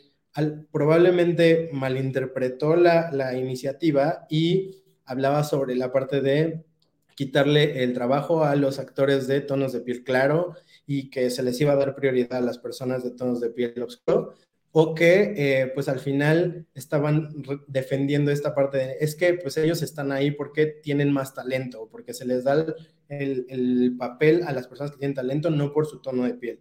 probablemente 0.71 1.69
malinterpretó 1.71 2.75
la, 2.75 3.11
la 3.11 3.37
iniciativa 3.37 4.25
y 4.27 4.85
hablaba 5.05 5.43
sobre 5.43 5.75
la 5.75 5.91
parte 5.91 6.21
de 6.21 6.65
quitarle 7.13 7.83
el 7.83 7.93
trabajo 7.93 8.43
a 8.43 8.55
los 8.55 8.79
actores 8.79 9.27
de 9.27 9.41
tonos 9.41 9.71
de 9.71 9.81
piel 9.81 10.03
claro 10.03 10.55
y 10.87 11.09
que 11.09 11.29
se 11.29 11.43
les 11.43 11.59
iba 11.61 11.73
a 11.73 11.75
dar 11.75 11.93
prioridad 11.93 12.37
a 12.37 12.41
las 12.41 12.57
personas 12.57 13.03
de 13.03 13.11
tonos 13.11 13.41
de 13.41 13.49
piel 13.49 13.83
oscuro, 13.83 14.33
o 14.71 14.95
que 14.95 15.33
eh, 15.35 15.71
pues 15.73 15.89
al 15.89 15.99
final 15.99 16.65
estaban 16.73 17.29
defendiendo 17.67 18.31
esta 18.31 18.55
parte 18.55 18.77
de, 18.77 18.97
es 18.99 19.15
que 19.15 19.33
pues 19.33 19.57
ellos 19.57 19.81
están 19.81 20.11
ahí 20.11 20.31
porque 20.31 20.65
tienen 20.65 21.11
más 21.11 21.33
talento, 21.33 21.89
porque 21.91 22.13
se 22.13 22.25
les 22.25 22.43
da 22.43 22.65
el, 23.09 23.45
el, 23.49 23.95
papel 23.97 24.43
a 24.43 24.53
las 24.53 24.67
personas 24.67 24.91
que 24.91 24.99
tienen 24.99 25.15
talento, 25.15 25.49
no 25.49 25.73
por 25.73 25.87
su 25.87 25.99
tono 25.99 26.23
de 26.23 26.35
piel. 26.35 26.59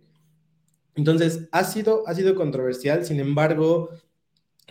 Entonces, 0.95 1.49
ha 1.53 1.65
sido, 1.65 2.05
ha 2.07 2.15
sido 2.15 2.35
controversial, 2.35 3.05
sin 3.05 3.21
embargo, 3.21 3.91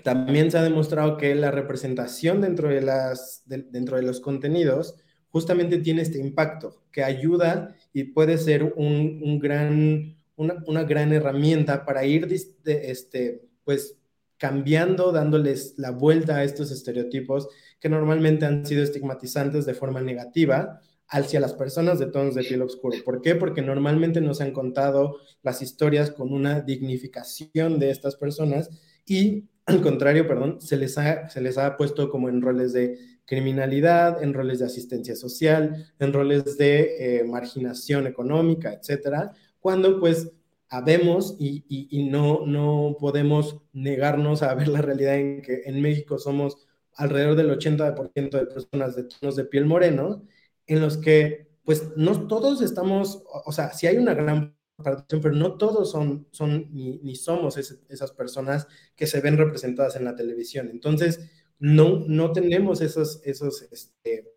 también 0.03 0.51
se 0.51 0.57
ha 0.57 0.63
demostrado 0.63 1.17
que 1.17 1.35
la 1.35 1.51
representación 1.51 2.41
dentro 2.41 2.69
de, 2.69 2.81
las, 2.81 3.43
dentro 3.45 3.97
de 3.97 4.03
los 4.03 4.19
contenidos 4.19 4.95
justamente 5.35 5.79
tiene 5.79 6.01
este 6.01 6.17
impacto 6.17 6.81
que 6.93 7.03
ayuda 7.03 7.75
y 7.91 8.05
puede 8.05 8.37
ser 8.37 8.71
un, 8.77 9.37
gran, 9.37 10.15
una, 10.37 10.83
gran 10.85 11.11
herramienta 11.11 11.83
para 11.83 12.05
ir 12.05 12.25
este, 12.31 13.41
pues, 13.65 13.97
cambiando, 14.37 15.11
dándoles 15.11 15.73
la 15.75 15.91
vuelta 15.91 16.37
a 16.37 16.45
estos 16.45 16.71
estereotipos 16.71 17.49
que 17.81 17.89
normalmente 17.89 18.45
han 18.45 18.65
sido 18.65 18.81
estigmatizantes 18.81 19.65
de 19.65 19.73
forma 19.73 19.99
negativa 19.99 20.79
hacia 21.09 21.41
las 21.41 21.53
personas 21.53 21.99
de 21.99 22.05
tonos 22.05 22.33
de 22.35 22.43
piel 22.43 22.61
oscuro. 22.61 22.97
¿Por 23.03 23.21
qué? 23.21 23.35
Porque 23.35 23.61
normalmente 23.61 24.21
nos 24.21 24.39
han 24.39 24.53
contado 24.53 25.17
las 25.43 25.61
historias 25.61 26.11
con 26.11 26.31
una 26.31 26.61
dignificación 26.61 27.77
de 27.77 27.89
estas 27.89 28.15
personas 28.15 28.69
y 29.05 29.49
al 29.67 29.81
contrario, 29.81 30.27
perdón, 30.27 30.61
se 30.61 30.77
les 30.77 30.97
ha, 30.97 31.29
se 31.29 31.41
les 31.41 31.57
ha 31.57 31.77
puesto 31.77 32.09
como 32.09 32.29
en 32.29 32.41
roles 32.41 32.73
de 32.73 32.99
criminalidad, 33.25 34.21
en 34.23 34.33
roles 34.33 34.59
de 34.59 34.65
asistencia 34.65 35.15
social, 35.15 35.93
en 35.99 36.13
roles 36.13 36.57
de 36.57 37.19
eh, 37.19 37.23
marginación 37.23 38.05
económica, 38.05 38.73
etcétera, 38.73 39.33
cuando 39.59 39.99
pues 39.99 40.31
habemos 40.69 41.35
y, 41.39 41.63
y, 41.67 42.03
no, 42.09 42.45
no 42.45 42.97
podemos 42.99 43.61
negarnos 43.73 44.43
a 44.43 44.53
ver 44.55 44.67
la 44.67 44.81
realidad 44.81 45.15
en 45.15 45.41
que 45.41 45.61
en 45.65 45.81
México 45.81 46.17
somos 46.17 46.67
alrededor 46.95 47.35
del 47.35 47.49
80% 47.57 48.29
de 48.31 48.45
personas 48.45 48.95
de 48.95 49.03
tonos 49.03 49.35
de 49.35 49.45
piel 49.45 49.65
moreno 49.65 50.23
en 50.67 50.81
los 50.81 50.97
que, 50.97 51.47
pues, 51.63 51.95
no 51.95 52.27
todos 52.27 52.61
estamos, 52.61 53.23
o 53.27 53.51
sea, 53.51 53.73
sí 53.73 53.87
hay 53.87 53.97
una 53.97 54.13
gran 54.13 54.55
pero 54.77 55.31
no 55.31 55.57
todos 55.57 55.91
son, 55.91 56.27
son 56.31 56.69
ni, 56.73 56.97
ni 56.97 57.15
somos 57.15 57.57
esas 57.57 58.11
personas 58.11 58.67
que 58.95 59.07
se 59.07 59.21
ven 59.21 59.37
representadas 59.37 59.95
en 59.95 60.05
la 60.05 60.15
televisión. 60.15 60.69
Entonces, 60.71 61.19
no, 61.59 62.03
no 62.07 62.31
tenemos 62.31 62.81
esos, 62.81 63.21
esos, 63.23 63.61
este, 63.71 64.31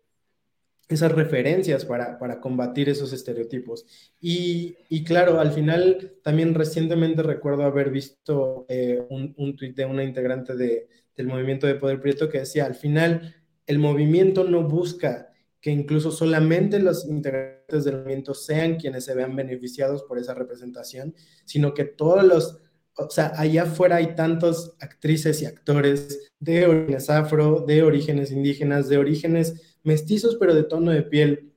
esas 0.87 1.11
referencias 1.11 1.85
para, 1.85 2.17
para, 2.17 2.39
combatir 2.39 2.89
esos 2.89 3.11
estereotipos. 3.13 3.85
Y, 4.19 4.77
y, 4.87 5.03
claro, 5.03 5.39
al 5.39 5.51
final, 5.51 6.13
también 6.23 6.55
recientemente 6.55 7.21
recuerdo 7.21 7.63
haber 7.63 7.89
visto 7.91 8.65
eh, 8.69 9.05
un, 9.09 9.33
un 9.37 9.55
tuit 9.55 9.75
de 9.75 9.85
una 9.85 10.03
integrante 10.03 10.55
de, 10.55 10.87
del 11.15 11.27
movimiento 11.27 11.67
de 11.67 11.75
Poder 11.75 11.99
Prieto 11.99 12.29
que 12.29 12.39
decía, 12.39 12.65
al 12.65 12.75
final, 12.75 13.35
el 13.67 13.77
movimiento 13.77 14.45
no 14.45 14.63
busca 14.63 15.28
que 15.61 15.71
incluso 15.71 16.11
solamente 16.11 16.79
los 16.79 17.05
integrantes 17.05 17.83
del 17.83 17.97
movimiento 17.97 18.33
sean 18.33 18.77
quienes 18.77 19.05
se 19.05 19.13
vean 19.13 19.35
beneficiados 19.35 20.03
por 20.03 20.17
esa 20.17 20.33
representación, 20.33 21.13
sino 21.45 21.73
que 21.73 21.83
todos 21.83 22.23
los, 22.23 22.61
o 22.95 23.09
sea, 23.09 23.33
allá 23.35 23.63
afuera 23.63 23.97
hay 23.97 24.15
tantos 24.15 24.75
actrices 24.79 25.41
y 25.41 25.45
actores 25.45 26.31
de 26.39 26.65
orígenes 26.65 27.09
afro, 27.09 27.65
de 27.67 27.83
orígenes 27.83 28.31
indígenas, 28.31 28.87
de 28.87 28.97
orígenes 28.97 29.77
mestizos, 29.83 30.37
pero 30.37 30.55
de 30.55 30.63
tono 30.63 30.91
de 30.91 31.03
piel 31.03 31.51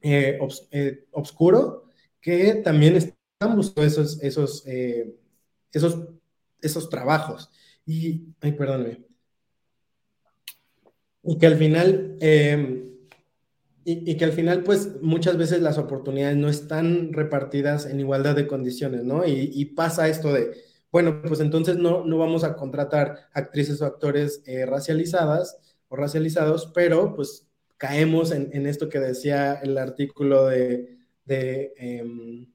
eh, 0.00 0.38
eh 0.72 1.06
oscuro, 1.12 1.84
que 2.20 2.54
también 2.56 2.96
están 2.96 3.56
buscando 3.56 3.86
esos, 3.86 4.20
esos, 4.22 4.66
eh, 4.66 5.14
esos, 5.72 6.08
esos 6.60 6.88
trabajos. 6.88 7.50
Y, 7.86 8.24
ay, 8.40 8.52
perdóname. 8.52 9.04
Y 11.22 11.38
que 11.38 11.46
al 11.46 11.56
final... 11.56 12.18
Y, 13.86 14.16
que 14.16 14.24
al 14.24 14.32
final, 14.32 14.62
pues 14.64 15.02
muchas 15.02 15.36
veces 15.36 15.60
las 15.60 15.76
oportunidades 15.76 16.38
no 16.38 16.48
están 16.48 17.12
repartidas 17.12 17.84
en 17.84 18.00
igualdad 18.00 18.34
de 18.34 18.46
condiciones, 18.46 19.04
¿no? 19.04 19.26
Y, 19.26 19.62
pasa 19.76 20.08
esto 20.08 20.32
de, 20.32 20.52
bueno, 20.90 21.20
pues 21.22 21.40
entonces 21.40 21.76
no, 21.76 22.02
no 22.04 22.16
vamos 22.16 22.44
a 22.44 22.56
contratar 22.56 23.28
actrices 23.34 23.82
o 23.82 23.86
actores 23.86 24.42
eh, 24.46 24.64
racializadas 24.64 25.58
o 25.88 25.96
racializados, 25.96 26.70
pero 26.74 27.14
pues 27.14 27.46
caemos 27.76 28.32
en, 28.32 28.66
esto 28.66 28.88
que 28.88 29.00
decía 29.00 29.54
el 29.62 29.76
artículo 29.76 30.46
de, 30.46 30.96
de, 31.26 31.74
em, 31.76 32.46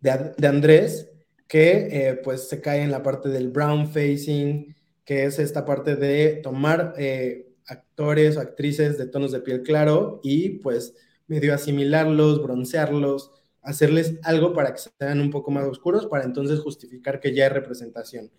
de, 0.00 0.48
Andrés, 0.48 1.10
que 1.46 2.08
eh, 2.08 2.20
pues 2.24 2.48
se 2.48 2.60
cae 2.60 2.82
en 2.82 2.90
la 2.90 3.04
parte 3.04 3.28
del 3.28 3.50
brown 3.50 3.86
facing, 3.86 4.74
que 5.04 5.24
es 5.26 5.38
esta 5.38 5.64
parte 5.64 5.94
de 5.94 6.40
tomar... 6.42 6.94
Eh, 6.98 7.53
actores 7.66 8.36
o 8.36 8.40
actrices 8.40 8.98
de 8.98 9.06
tonos 9.06 9.32
de 9.32 9.40
piel 9.40 9.62
claro 9.62 10.20
y 10.22 10.58
pues 10.58 10.94
medio 11.26 11.54
asimilarlos, 11.54 12.42
broncearlos, 12.42 13.32
hacerles 13.62 14.18
algo 14.22 14.52
para 14.52 14.74
que 14.74 14.80
sean 14.98 15.20
un 15.20 15.30
poco 15.30 15.50
más 15.50 15.64
oscuros 15.64 16.06
para 16.06 16.24
entonces 16.24 16.60
justificar 16.60 17.20
que 17.20 17.34
ya 17.34 17.44
hay 17.44 17.50
representación. 17.50 18.30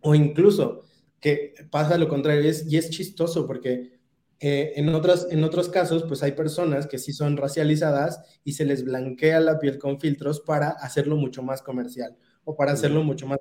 O 0.00 0.14
incluso 0.14 0.82
que 1.20 1.54
pasa 1.70 1.98
lo 1.98 2.08
contrario 2.08 2.42
y 2.68 2.76
es 2.76 2.90
chistoso 2.90 3.46
porque 3.46 3.96
eh, 4.38 4.74
en, 4.76 4.88
otros, 4.90 5.28
en 5.30 5.44
otros 5.44 5.68
casos 5.68 6.04
pues 6.04 6.22
hay 6.22 6.32
personas 6.32 6.86
que 6.86 6.98
sí 6.98 7.12
son 7.12 7.36
racializadas 7.36 8.20
y 8.44 8.52
se 8.52 8.66
les 8.66 8.84
blanquea 8.84 9.40
la 9.40 9.58
piel 9.58 9.78
con 9.78 9.98
filtros 9.98 10.40
para 10.40 10.70
hacerlo 10.70 11.16
mucho 11.16 11.42
más 11.42 11.62
comercial 11.62 12.16
o 12.44 12.54
para 12.54 12.72
hacerlo 12.72 13.02
mucho 13.02 13.26
más 13.26 13.38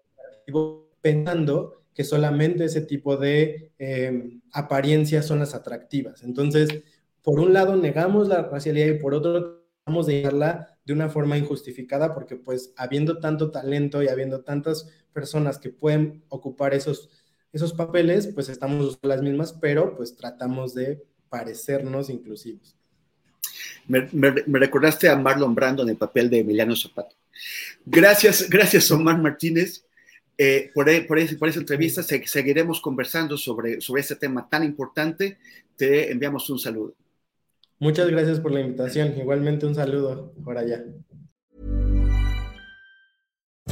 pensando 1.01 1.84
que 1.95 2.03
solamente 2.03 2.65
ese 2.65 2.81
tipo 2.81 3.15
de 3.15 3.71
eh, 3.79 4.39
apariencias 4.51 5.25
son 5.25 5.39
las 5.39 5.55
atractivas. 5.55 6.23
Entonces, 6.23 6.83
por 7.23 7.39
un 7.39 7.53
lado 7.53 7.77
negamos 7.77 8.27
la 8.27 8.43
racialidad 8.43 8.87
y 8.87 8.99
por 8.99 9.15
otro 9.15 9.63
tratamos 9.83 10.05
de 10.05 10.17
llevarla 10.17 10.77
de 10.85 10.93
una 10.93 11.09
forma 11.09 11.37
injustificada 11.37 12.13
porque 12.13 12.35
pues 12.35 12.73
habiendo 12.75 13.19
tanto 13.19 13.49
talento 13.49 14.03
y 14.03 14.09
habiendo 14.09 14.41
tantas 14.41 14.89
personas 15.13 15.57
que 15.57 15.69
pueden 15.69 16.23
ocupar 16.27 16.73
esos, 16.73 17.09
esos 17.53 17.73
papeles, 17.73 18.27
pues 18.27 18.49
estamos 18.49 18.99
las 19.01 19.21
mismas, 19.21 19.53
pero 19.53 19.95
pues 19.95 20.17
tratamos 20.17 20.75
de 20.75 21.01
parecernos 21.29 22.09
inclusivos. 22.09 22.75
Me, 23.87 24.01
recordaste 24.59 25.07
a 25.07 25.15
Marlon 25.15 25.55
Brando 25.55 25.83
en 25.83 25.89
el 25.89 25.97
papel 25.97 26.29
de 26.29 26.39
Emiliano 26.39 26.75
Zapata. 26.75 27.15
Gracias, 27.85 28.49
gracias 28.49 28.91
Omar 28.91 29.17
Martínez. 29.17 29.84
Eh, 30.37 30.71
por, 30.73 30.89
e, 30.89 31.01
por, 31.01 31.17
por, 31.37 31.49
esa 31.49 31.59
entrevista 31.59 32.03
seguiremos 32.03 32.81
conversando 32.81 33.37
sobre, 33.37 33.79
sobre 33.79 34.01
este 34.01 34.15
tema 34.15 34.47
tan 34.49 34.63
importante. 34.63 35.37
Te 35.75 36.11
enviamos 36.11 36.49
un 36.49 36.59
saludo. 36.59 36.93
Muchas 37.79 38.09
gracias 38.09 38.39
por 38.39 38.51
la 38.51 38.61
invitación. 38.61 39.17
Igualmente 39.17 39.65
un 39.65 39.75
saludo 39.75 40.33
por 40.43 40.57
allá. 40.57 40.83